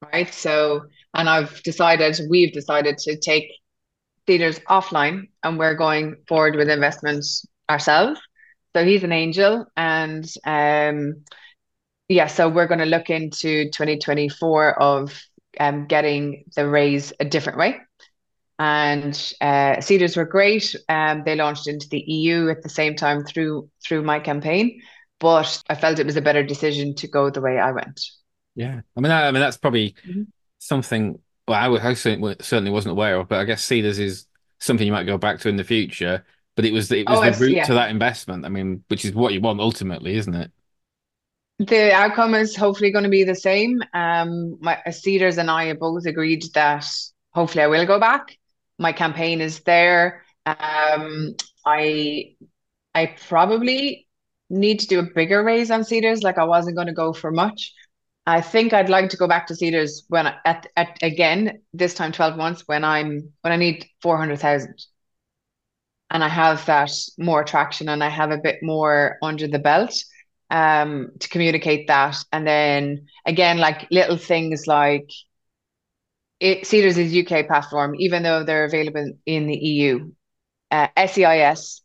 Right. 0.00 0.32
So 0.32 0.82
and 1.14 1.28
I've 1.28 1.62
decided, 1.62 2.18
we've 2.30 2.52
decided 2.52 2.98
to 2.98 3.16
take 3.18 3.50
Seedrs 4.26 4.62
offline 4.64 5.28
and 5.42 5.58
we're 5.58 5.74
going 5.74 6.16
forward 6.28 6.56
with 6.56 6.68
investments 6.68 7.44
ourselves. 7.68 8.20
So 8.74 8.84
he's 8.84 9.04
an 9.04 9.12
angel 9.12 9.66
and 9.76 10.24
um 10.46 11.24
yeah, 12.08 12.26
so 12.26 12.48
we're 12.48 12.66
going 12.66 12.80
to 12.80 12.84
look 12.84 13.08
into 13.08 13.64
2024 13.70 14.82
of 14.82 15.22
um, 15.58 15.86
getting 15.86 16.44
the 16.54 16.68
raise 16.68 17.14
a 17.18 17.24
different 17.24 17.58
way 17.58 17.80
and 18.58 19.14
uh, 19.40 19.76
Seedrs 19.76 20.16
were 20.16 20.24
great. 20.24 20.76
Um, 20.88 21.22
they 21.24 21.34
launched 21.34 21.66
into 21.66 21.88
the 21.88 22.00
EU 22.00 22.48
at 22.48 22.62
the 22.62 22.68
same 22.68 22.94
time 22.94 23.24
through 23.24 23.68
through 23.84 24.02
my 24.02 24.20
campaign, 24.20 24.80
but 25.18 25.62
I 25.68 25.74
felt 25.74 25.98
it 25.98 26.06
was 26.06 26.16
a 26.16 26.22
better 26.22 26.42
decision 26.42 26.94
to 26.96 27.08
go 27.08 27.30
the 27.30 27.40
way 27.40 27.58
I 27.58 27.72
went. 27.72 28.00
Yeah, 28.54 28.80
I 28.96 29.00
mean, 29.00 29.10
I, 29.10 29.28
I 29.28 29.30
mean 29.32 29.40
that's 29.40 29.56
probably 29.56 29.94
mm-hmm. 30.06 30.22
something. 30.58 31.18
Well, 31.48 31.76
I, 31.76 31.90
I 31.90 31.94
certainly 31.94 32.70
wasn't 32.70 32.92
aware 32.92 33.16
of, 33.16 33.28
but 33.28 33.40
I 33.40 33.44
guess 33.44 33.66
Seedrs 33.66 33.98
is 33.98 34.26
something 34.60 34.86
you 34.86 34.92
might 34.92 35.04
go 35.04 35.18
back 35.18 35.40
to 35.40 35.48
in 35.48 35.56
the 35.56 35.64
future. 35.64 36.24
But 36.56 36.64
it 36.64 36.72
was 36.72 36.88
the, 36.88 37.00
it 37.00 37.08
was 37.08 37.18
oh, 37.18 37.30
the 37.30 37.44
route 37.44 37.56
yeah. 37.56 37.64
to 37.64 37.74
that 37.74 37.90
investment. 37.90 38.44
I 38.44 38.48
mean, 38.48 38.84
which 38.86 39.04
is 39.04 39.12
what 39.12 39.32
you 39.32 39.40
want 39.40 39.60
ultimately, 39.60 40.14
isn't 40.14 40.34
it? 40.34 40.52
The 41.58 41.92
outcome 41.92 42.34
is 42.36 42.54
hopefully 42.54 42.92
going 42.92 43.04
to 43.04 43.10
be 43.10 43.24
the 43.24 43.34
same. 43.34 43.82
Um, 43.92 44.56
my 44.60 44.78
Seedrs 44.86 45.36
and 45.36 45.50
I 45.50 45.64
have 45.66 45.80
both 45.80 46.06
agreed 46.06 46.44
that 46.54 46.86
hopefully 47.32 47.64
I 47.64 47.66
will 47.66 47.86
go 47.86 47.98
back 47.98 48.38
my 48.78 48.92
campaign 48.92 49.40
is 49.40 49.60
there. 49.60 50.22
Um, 50.46 51.34
I 51.66 52.34
I 52.94 53.06
probably 53.28 54.06
need 54.50 54.80
to 54.80 54.86
do 54.86 55.00
a 55.00 55.02
bigger 55.14 55.42
raise 55.42 55.70
on 55.70 55.82
Seedrs. 55.82 56.22
Like 56.22 56.38
I 56.38 56.44
wasn't 56.44 56.76
going 56.76 56.88
to 56.88 56.92
go 56.94 57.12
for 57.12 57.30
much, 57.32 57.72
I 58.26 58.40
think 58.40 58.72
I'd 58.72 58.88
like 58.88 59.10
to 59.10 59.16
go 59.16 59.28
back 59.28 59.46
to 59.48 59.54
Seedrs 59.54 60.04
when 60.08 60.26
at, 60.44 60.66
at 60.76 60.98
again 61.02 61.60
this 61.74 61.94
time 61.94 62.12
12 62.12 62.36
months 62.36 62.62
when 62.66 62.84
I'm 62.84 63.32
when 63.42 63.52
I 63.52 63.56
need 63.56 63.86
400,000 64.02 64.76
and 66.10 66.24
I 66.24 66.28
have 66.28 66.64
that 66.66 66.90
more 67.18 67.44
traction 67.44 67.88
and 67.88 68.02
I 68.02 68.08
have 68.08 68.30
a 68.30 68.38
bit 68.38 68.62
more 68.62 69.18
under 69.22 69.46
the 69.48 69.58
belt 69.58 69.94
um 70.50 71.10
to 71.20 71.28
communicate 71.28 71.86
that 71.88 72.16
and 72.32 72.46
then 72.46 73.06
again 73.26 73.58
like 73.58 73.86
little 73.90 74.18
things 74.18 74.66
like 74.66 75.10
it, 76.40 76.62
Seedrs 76.62 76.98
is 76.98 77.16
UK 77.16 77.46
platform 77.46 77.94
even 77.98 78.22
though 78.22 78.44
they're 78.44 78.64
available 78.64 79.12
in 79.26 79.46
the 79.46 79.56
EU 79.56 80.10
uh, 80.70 80.88
SEIS 80.96 81.82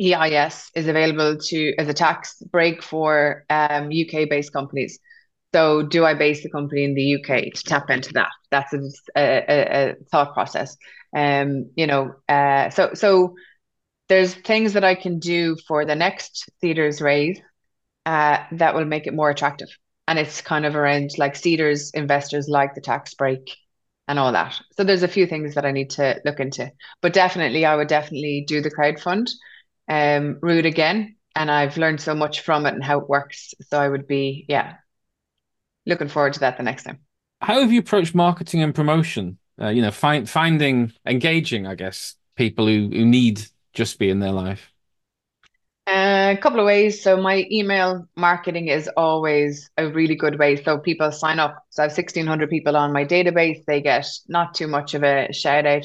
EIS 0.00 0.70
is 0.74 0.88
available 0.88 1.36
to 1.38 1.74
as 1.78 1.88
a 1.88 1.94
tax 1.94 2.42
break 2.50 2.82
for 2.82 3.44
um, 3.48 3.88
UK 3.88 4.28
based 4.28 4.52
companies 4.52 4.98
so 5.54 5.82
do 5.82 6.04
I 6.04 6.14
base 6.14 6.42
the 6.42 6.50
company 6.50 6.82
in 6.82 6.94
the 6.94 7.14
UK 7.14 7.54
to 7.54 7.62
tap 7.64 7.88
into 7.88 8.12
that? 8.14 8.30
That's 8.50 8.72
a, 8.72 8.80
a, 9.16 9.90
a 9.90 9.94
thought 10.10 10.34
process. 10.34 10.76
Um, 11.16 11.70
you 11.76 11.86
know, 11.86 12.16
uh, 12.28 12.70
so 12.70 12.94
so 12.94 13.36
there's 14.08 14.34
things 14.34 14.72
that 14.72 14.82
I 14.82 14.96
can 14.96 15.20
do 15.20 15.56
for 15.68 15.84
the 15.84 15.94
next 15.94 16.50
Seedrs 16.60 17.00
raise 17.00 17.40
uh, 18.04 18.38
that 18.50 18.74
will 18.74 18.84
make 18.84 19.06
it 19.06 19.14
more 19.14 19.30
attractive. 19.30 19.68
And 20.08 20.18
it's 20.18 20.40
kind 20.40 20.66
of 20.66 20.74
around 20.74 21.10
like 21.18 21.34
Seedrs 21.34 21.94
investors 21.94 22.48
like 22.48 22.74
the 22.74 22.80
tax 22.80 23.14
break 23.14 23.56
and 24.06 24.18
all 24.18 24.32
that. 24.32 24.60
So 24.76 24.84
there's 24.84 25.02
a 25.02 25.08
few 25.08 25.26
things 25.26 25.54
that 25.54 25.64
I 25.64 25.72
need 25.72 25.90
to 25.90 26.20
look 26.24 26.40
into. 26.40 26.70
But 27.00 27.12
definitely 27.12 27.64
I 27.64 27.76
would 27.76 27.88
definitely 27.88 28.44
do 28.46 28.60
the 28.60 28.70
crowd 28.70 29.00
fund 29.00 29.30
um 29.88 30.38
route 30.40 30.66
again. 30.66 31.16
And 31.36 31.50
I've 31.50 31.76
learned 31.76 32.00
so 32.00 32.14
much 32.14 32.40
from 32.40 32.64
it 32.66 32.74
and 32.74 32.84
how 32.84 33.00
it 33.00 33.08
works. 33.08 33.54
So 33.68 33.80
I 33.80 33.88
would 33.88 34.06
be, 34.06 34.46
yeah, 34.48 34.74
looking 35.84 36.08
forward 36.08 36.34
to 36.34 36.40
that 36.40 36.56
the 36.56 36.62
next 36.62 36.84
time. 36.84 37.00
How 37.40 37.60
have 37.60 37.72
you 37.72 37.80
approached 37.80 38.14
marketing 38.14 38.62
and 38.62 38.74
promotion? 38.74 39.38
Uh, 39.60 39.68
you 39.68 39.82
know, 39.82 39.90
find, 39.90 40.28
finding, 40.28 40.92
engaging, 41.06 41.66
I 41.66 41.74
guess, 41.74 42.16
people 42.36 42.66
who, 42.66 42.88
who 42.88 43.04
need 43.04 43.44
Juspy 43.74 44.10
in 44.10 44.20
their 44.20 44.32
life. 44.32 44.72
Uh, 45.86 46.34
a 46.34 46.40
couple 46.40 46.60
of 46.60 46.66
ways. 46.66 47.02
So 47.02 47.18
my 47.18 47.46
email 47.50 48.08
marketing 48.16 48.68
is 48.68 48.88
always 48.96 49.70
a 49.76 49.86
really 49.88 50.14
good 50.14 50.38
way. 50.38 50.62
So 50.62 50.78
people 50.78 51.12
sign 51.12 51.38
up. 51.38 51.62
So 51.68 51.82
I 51.82 51.84
have 51.86 51.92
1600 51.92 52.48
people 52.48 52.74
on 52.74 52.92
my 52.92 53.04
database. 53.04 53.64
They 53.66 53.82
get 53.82 54.06
not 54.26 54.54
too 54.54 54.66
much 54.66 54.94
of 54.94 55.04
a 55.04 55.30
shout 55.32 55.66
out. 55.66 55.84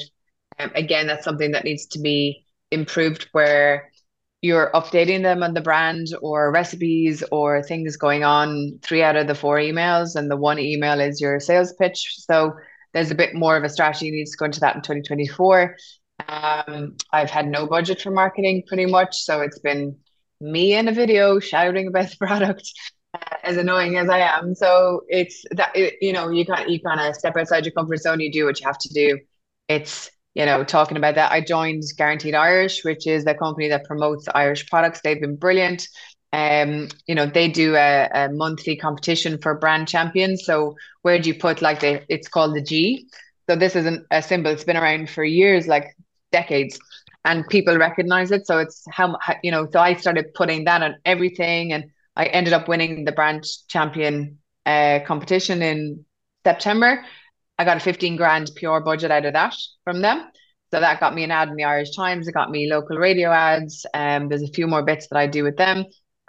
Um, 0.58 0.70
again, 0.74 1.06
that's 1.06 1.24
something 1.24 1.50
that 1.50 1.64
needs 1.64 1.84
to 1.88 2.00
be 2.00 2.46
improved 2.70 3.28
where 3.32 3.90
you're 4.40 4.70
updating 4.72 5.22
them 5.22 5.42
on 5.42 5.52
the 5.52 5.60
brand 5.60 6.06
or 6.22 6.50
recipes 6.50 7.22
or 7.30 7.62
things 7.62 7.98
going 7.98 8.24
on 8.24 8.78
three 8.82 9.02
out 9.02 9.16
of 9.16 9.26
the 9.26 9.34
four 9.34 9.58
emails 9.58 10.16
and 10.16 10.30
the 10.30 10.36
one 10.36 10.58
email 10.58 10.98
is 10.98 11.20
your 11.20 11.38
sales 11.40 11.74
pitch 11.74 12.14
so 12.16 12.54
there's 12.94 13.10
a 13.10 13.14
bit 13.14 13.34
more 13.34 13.56
of 13.56 13.64
a 13.64 13.68
strategy 13.68 14.10
needs 14.10 14.30
to 14.30 14.38
go 14.38 14.46
into 14.46 14.60
that 14.60 14.76
in 14.76 14.80
2024 14.80 15.76
um, 16.30 16.96
i've 17.12 17.30
had 17.30 17.46
no 17.46 17.66
budget 17.66 18.00
for 18.00 18.10
marketing 18.10 18.62
pretty 18.66 18.86
much 18.86 19.16
so 19.18 19.40
it's 19.40 19.58
been 19.58 19.96
me 20.40 20.74
in 20.74 20.88
a 20.88 20.92
video 20.92 21.38
shouting 21.38 21.88
about 21.88 22.08
the 22.10 22.16
product 22.26 22.70
uh, 23.14 23.36
as 23.42 23.56
annoying 23.56 23.96
as 23.96 24.08
i 24.08 24.18
am 24.18 24.54
so 24.54 25.02
it's 25.08 25.44
that 25.50 25.72
you 26.00 26.12
know 26.12 26.30
you 26.30 26.46
kind 26.46 26.70
you 26.70 26.80
kind 26.80 27.00
of 27.00 27.14
step 27.14 27.36
outside 27.36 27.64
your 27.64 27.72
comfort 27.72 27.98
zone 27.98 28.20
you 28.20 28.32
do 28.32 28.44
what 28.44 28.60
you 28.60 28.66
have 28.66 28.78
to 28.78 28.92
do 28.94 29.18
it's 29.68 30.10
you 30.34 30.46
know, 30.46 30.62
talking 30.62 30.96
about 30.96 31.16
that, 31.16 31.32
I 31.32 31.40
joined 31.40 31.82
Guaranteed 31.96 32.34
Irish, 32.34 32.84
which 32.84 33.06
is 33.06 33.26
a 33.26 33.34
company 33.34 33.68
that 33.68 33.84
promotes 33.84 34.28
Irish 34.34 34.68
products. 34.68 35.00
They've 35.02 35.20
been 35.20 35.36
brilliant. 35.36 35.88
Um, 36.32 36.88
you 37.06 37.16
know, 37.16 37.26
they 37.26 37.48
do 37.48 37.74
a, 37.74 38.08
a 38.12 38.28
monthly 38.28 38.76
competition 38.76 39.38
for 39.38 39.58
brand 39.58 39.88
champions. 39.88 40.44
So 40.44 40.76
where 41.02 41.18
do 41.18 41.28
you 41.28 41.34
put 41.34 41.60
like 41.60 41.80
the? 41.80 42.04
It's 42.08 42.28
called 42.28 42.54
the 42.54 42.62
G. 42.62 43.08
So 43.48 43.56
this 43.56 43.74
isn't 43.74 44.06
a 44.12 44.22
symbol. 44.22 44.52
It's 44.52 44.62
been 44.62 44.76
around 44.76 45.10
for 45.10 45.24
years, 45.24 45.66
like 45.66 45.96
decades, 46.32 46.78
and 47.24 47.46
people 47.48 47.76
recognize 47.76 48.30
it. 48.30 48.46
So 48.46 48.58
it's 48.58 48.84
how 48.90 49.16
you 49.42 49.50
know. 49.50 49.68
So 49.70 49.80
I 49.80 49.94
started 49.94 50.34
putting 50.34 50.64
that 50.64 50.82
on 50.82 50.96
everything, 51.04 51.72
and 51.72 51.90
I 52.16 52.26
ended 52.26 52.52
up 52.52 52.68
winning 52.68 53.04
the 53.04 53.12
branch 53.12 53.66
champion 53.68 54.38
uh, 54.66 55.00
competition 55.06 55.62
in 55.62 56.04
September. 56.44 57.04
I 57.58 57.64
got 57.64 57.76
a 57.76 57.80
15 57.80 58.16
grand 58.16 58.50
pure 58.56 58.80
budget 58.80 59.10
out 59.10 59.26
of 59.26 59.34
that 59.34 59.54
from 59.84 60.00
them. 60.00 60.30
So 60.70 60.80
that 60.80 61.00
got 61.00 61.14
me 61.14 61.24
an 61.24 61.30
ad 61.30 61.48
in 61.48 61.56
the 61.56 61.64
Irish 61.64 61.94
Times. 61.96 62.28
It 62.28 62.32
got 62.32 62.50
me 62.50 62.70
local 62.70 62.96
radio 62.96 63.30
ads. 63.30 63.84
Um, 63.92 64.28
there's 64.28 64.42
a 64.42 64.48
few 64.48 64.66
more 64.66 64.82
bits 64.82 65.08
that 65.08 65.18
I 65.18 65.26
do 65.26 65.42
with 65.42 65.56
them. 65.56 65.84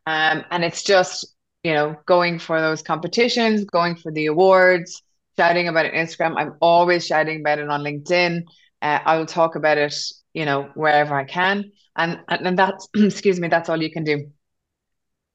Um, 0.07 0.43
and 0.49 0.63
it's 0.63 0.83
just, 0.83 1.35
you 1.63 1.73
know, 1.73 1.95
going 2.07 2.39
for 2.39 2.59
those 2.59 2.81
competitions, 2.81 3.65
going 3.65 3.95
for 3.95 4.11
the 4.11 4.25
awards, 4.25 5.01
shouting 5.37 5.67
about 5.67 5.85
it 5.85 5.93
on 5.93 6.05
Instagram. 6.05 6.35
I'm 6.37 6.55
always 6.59 7.05
shouting 7.05 7.41
about 7.41 7.59
it 7.59 7.69
on 7.69 7.83
LinkedIn. 7.83 8.43
Uh, 8.81 8.99
I 9.05 9.17
will 9.17 9.25
talk 9.25 9.55
about 9.55 9.77
it, 9.77 9.95
you 10.33 10.45
know, 10.45 10.69
wherever 10.73 11.15
I 11.15 11.25
can. 11.25 11.71
And, 11.95 12.19
and, 12.27 12.47
and 12.47 12.57
that's, 12.57 12.87
excuse 12.95 13.39
me, 13.39 13.47
that's 13.47 13.69
all 13.69 13.81
you 13.81 13.91
can 13.91 14.03
do 14.03 14.31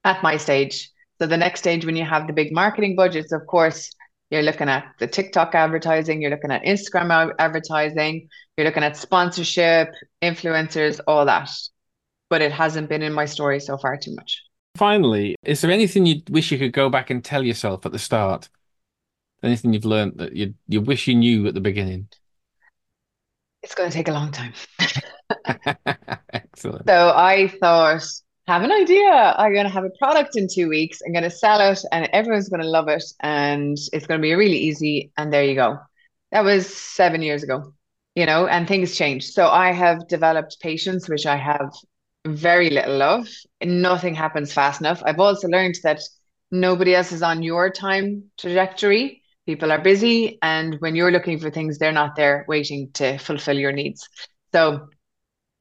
at 0.04 0.22
my 0.22 0.36
stage. 0.36 0.90
So 1.18 1.26
the 1.26 1.36
next 1.36 1.60
stage, 1.60 1.86
when 1.86 1.96
you 1.96 2.04
have 2.04 2.26
the 2.26 2.32
big 2.32 2.52
marketing 2.52 2.96
budgets, 2.96 3.32
of 3.32 3.46
course, 3.46 3.90
you're 4.30 4.42
looking 4.42 4.68
at 4.68 4.92
the 4.98 5.06
TikTok 5.06 5.54
advertising, 5.54 6.20
you're 6.20 6.30
looking 6.30 6.50
at 6.50 6.64
Instagram 6.64 7.32
advertising, 7.38 8.28
you're 8.56 8.66
looking 8.66 8.82
at 8.82 8.96
sponsorship, 8.96 9.92
influencers, 10.20 11.00
all 11.06 11.24
that. 11.26 11.48
But 12.28 12.42
it 12.42 12.52
hasn't 12.52 12.88
been 12.88 13.02
in 13.02 13.12
my 13.12 13.24
story 13.24 13.60
so 13.60 13.78
far 13.78 13.96
too 13.96 14.14
much. 14.14 14.42
Finally, 14.76 15.36
is 15.42 15.60
there 15.60 15.70
anything 15.70 16.06
you 16.06 16.22
wish 16.28 16.50
you 16.50 16.58
could 16.58 16.72
go 16.72 16.90
back 16.90 17.08
and 17.08 17.24
tell 17.24 17.44
yourself 17.44 17.86
at 17.86 17.92
the 17.92 17.98
start? 17.98 18.48
Anything 19.42 19.72
you've 19.72 19.84
learned 19.84 20.14
that 20.18 20.34
you 20.34 20.54
you 20.66 20.80
wish 20.80 21.06
you 21.06 21.14
knew 21.14 21.46
at 21.46 21.54
the 21.54 21.60
beginning? 21.60 22.08
It's 23.66 23.74
going 23.74 23.90
to 23.90 23.96
take 23.96 24.06
a 24.06 24.12
long 24.12 24.30
time. 24.30 24.52
Excellent. 26.32 26.86
So 26.86 27.12
I 27.16 27.48
thought 27.48 28.00
have 28.46 28.62
an 28.62 28.70
idea. 28.70 29.34
I'm 29.36 29.52
going 29.52 29.66
to 29.66 29.72
have 29.72 29.82
a 29.82 29.90
product 29.98 30.36
in 30.36 30.46
two 30.46 30.68
weeks. 30.68 31.00
I'm 31.04 31.12
going 31.12 31.24
to 31.24 31.30
sell 31.30 31.72
it 31.72 31.80
and 31.90 32.08
everyone's 32.12 32.48
going 32.48 32.62
to 32.62 32.68
love 32.68 32.86
it. 32.86 33.02
And 33.18 33.76
it's 33.92 34.06
going 34.06 34.20
to 34.20 34.22
be 34.22 34.34
really 34.34 34.56
easy. 34.56 35.10
And 35.16 35.32
there 35.32 35.42
you 35.42 35.56
go. 35.56 35.78
That 36.30 36.44
was 36.44 36.72
seven 36.72 37.22
years 37.22 37.42
ago, 37.42 37.72
you 38.14 38.24
know, 38.24 38.46
and 38.46 38.68
things 38.68 38.94
changed. 38.94 39.32
So 39.32 39.48
I 39.48 39.72
have 39.72 40.06
developed 40.06 40.60
patience, 40.60 41.08
which 41.08 41.26
I 41.26 41.34
have 41.34 41.74
very 42.24 42.70
little 42.70 43.02
of. 43.02 43.28
Nothing 43.64 44.14
happens 44.14 44.52
fast 44.52 44.80
enough. 44.80 45.02
I've 45.04 45.18
also 45.18 45.48
learned 45.48 45.74
that 45.82 46.02
nobody 46.52 46.94
else 46.94 47.10
is 47.10 47.20
on 47.24 47.42
your 47.42 47.70
time 47.70 48.30
trajectory. 48.38 49.22
People 49.46 49.70
are 49.72 49.80
busy. 49.80 50.38
And 50.42 50.76
when 50.80 50.96
you're 50.96 51.12
looking 51.12 51.38
for 51.38 51.50
things, 51.50 51.78
they're 51.78 51.92
not 51.92 52.16
there 52.16 52.44
waiting 52.48 52.90
to 52.94 53.18
fulfill 53.18 53.56
your 53.58 53.72
needs. 53.72 54.08
So 54.52 54.88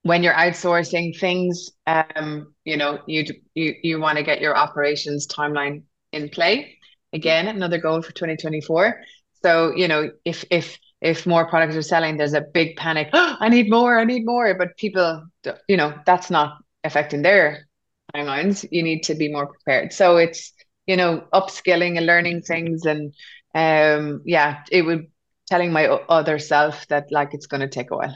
when 0.03 0.23
you're 0.23 0.33
outsourcing 0.33 1.17
things, 1.17 1.71
um, 1.87 2.53
you 2.63 2.77
know, 2.77 2.99
you 3.07 3.25
you 3.55 3.75
you 3.83 3.99
want 3.99 4.17
to 4.17 4.23
get 4.23 4.41
your 4.41 4.55
operations 4.55 5.27
timeline 5.27 5.83
in 6.11 6.29
play. 6.29 6.77
Again, 7.13 7.47
another 7.47 7.79
goal 7.79 8.01
for 8.01 8.11
2024. 8.11 9.01
So, 9.43 9.73
you 9.75 9.87
know, 9.87 10.11
if 10.23 10.45
if 10.51 10.77
if 11.01 11.25
more 11.25 11.47
products 11.47 11.75
are 11.75 11.81
selling, 11.81 12.17
there's 12.17 12.33
a 12.33 12.41
big 12.41 12.75
panic. 12.77 13.09
Oh, 13.13 13.35
I 13.39 13.49
need 13.49 13.69
more, 13.69 13.99
I 13.99 14.03
need 14.05 14.25
more. 14.25 14.53
But 14.55 14.77
people, 14.77 15.25
you 15.67 15.77
know, 15.77 15.93
that's 16.05 16.29
not 16.29 16.57
affecting 16.83 17.21
their 17.21 17.67
timelines. 18.15 18.65
You 18.71 18.83
need 18.83 19.03
to 19.03 19.15
be 19.15 19.31
more 19.31 19.47
prepared. 19.47 19.93
So 19.93 20.17
it's, 20.17 20.53
you 20.87 20.97
know, 20.97 21.23
upskilling 21.33 21.97
and 21.97 22.05
learning 22.05 22.41
things. 22.41 22.85
And 22.85 23.13
um, 23.55 24.21
yeah, 24.25 24.63
it 24.69 24.83
would 24.83 25.07
telling 25.47 25.71
my 25.71 25.87
other 25.87 26.37
self 26.37 26.87
that 26.87 27.11
like 27.11 27.33
it's 27.33 27.47
going 27.47 27.61
to 27.61 27.67
take 27.67 27.89
a 27.89 27.95
while. 27.95 28.15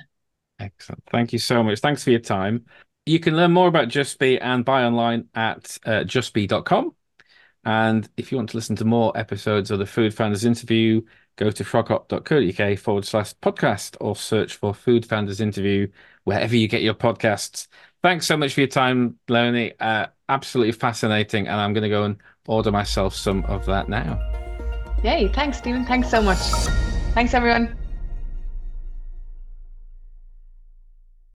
Excellent. 0.60 1.04
Thank 1.10 1.32
you 1.32 1.39
so 1.39 1.63
much. 1.63 1.80
Thanks 1.80 2.04
for 2.04 2.12
your 2.12 2.19
time. 2.19 2.65
You 3.06 3.19
can 3.19 3.36
learn 3.36 3.54
more 3.54 3.67
about 3.67 3.88
Juspy 3.88 4.38
and 4.41 4.65
buy 4.65 4.84
online 4.84 5.30
at 5.34 5.78
uh, 5.86 6.04
juspy.com. 6.04 6.93
And 7.63 8.10
if 8.17 8.32
you 8.32 8.38
want 8.38 8.49
to 8.49 8.58
listen 8.58 8.75
to 8.78 8.86
more 8.86 9.17
episodes 9.17 9.71
of 9.71 9.80
the 9.80 9.86
Food 9.86 10.13
Founders 10.13 10.45
Interview, 10.45 11.02
go 11.38 11.49
to 11.49 11.63
froghop.co.uk 11.63 12.80
forward 12.80 13.06
slash 13.06 13.34
podcast 13.36 13.95
or 14.02 14.15
search 14.15 14.56
for 14.56 14.73
Food 14.73 15.06
Founders 15.06 15.39
Interview 15.39 15.88
wherever 16.25 16.56
you 16.56 16.67
get 16.67 16.82
your 16.82 16.93
podcasts. 16.93 17.67
Thanks 18.04 18.28
so 18.28 18.38
much 18.38 18.54
for 18.54 18.62
your 18.62 18.67
time, 18.67 19.17
Leonie. 19.28 19.73
Uh, 19.80 20.08
absolutely 20.28 20.73
fascinating. 20.73 21.47
And 21.47 21.60
I'm 21.60 21.73
going 21.73 21.84
to 21.84 21.89
go 21.89 22.04
and 22.04 22.17
order 22.47 22.71
myself 22.71 23.15
some 23.15 23.43
of 23.45 23.65
that 23.65 23.89
now. 23.89 24.48
Yay. 25.03 25.29
Thanks, 25.29 25.57
Stephen. 25.57 25.85
Thanks 25.85 26.09
so 26.09 26.21
much. 26.21 26.39
Thanks, 27.13 27.33
everyone. 27.33 27.78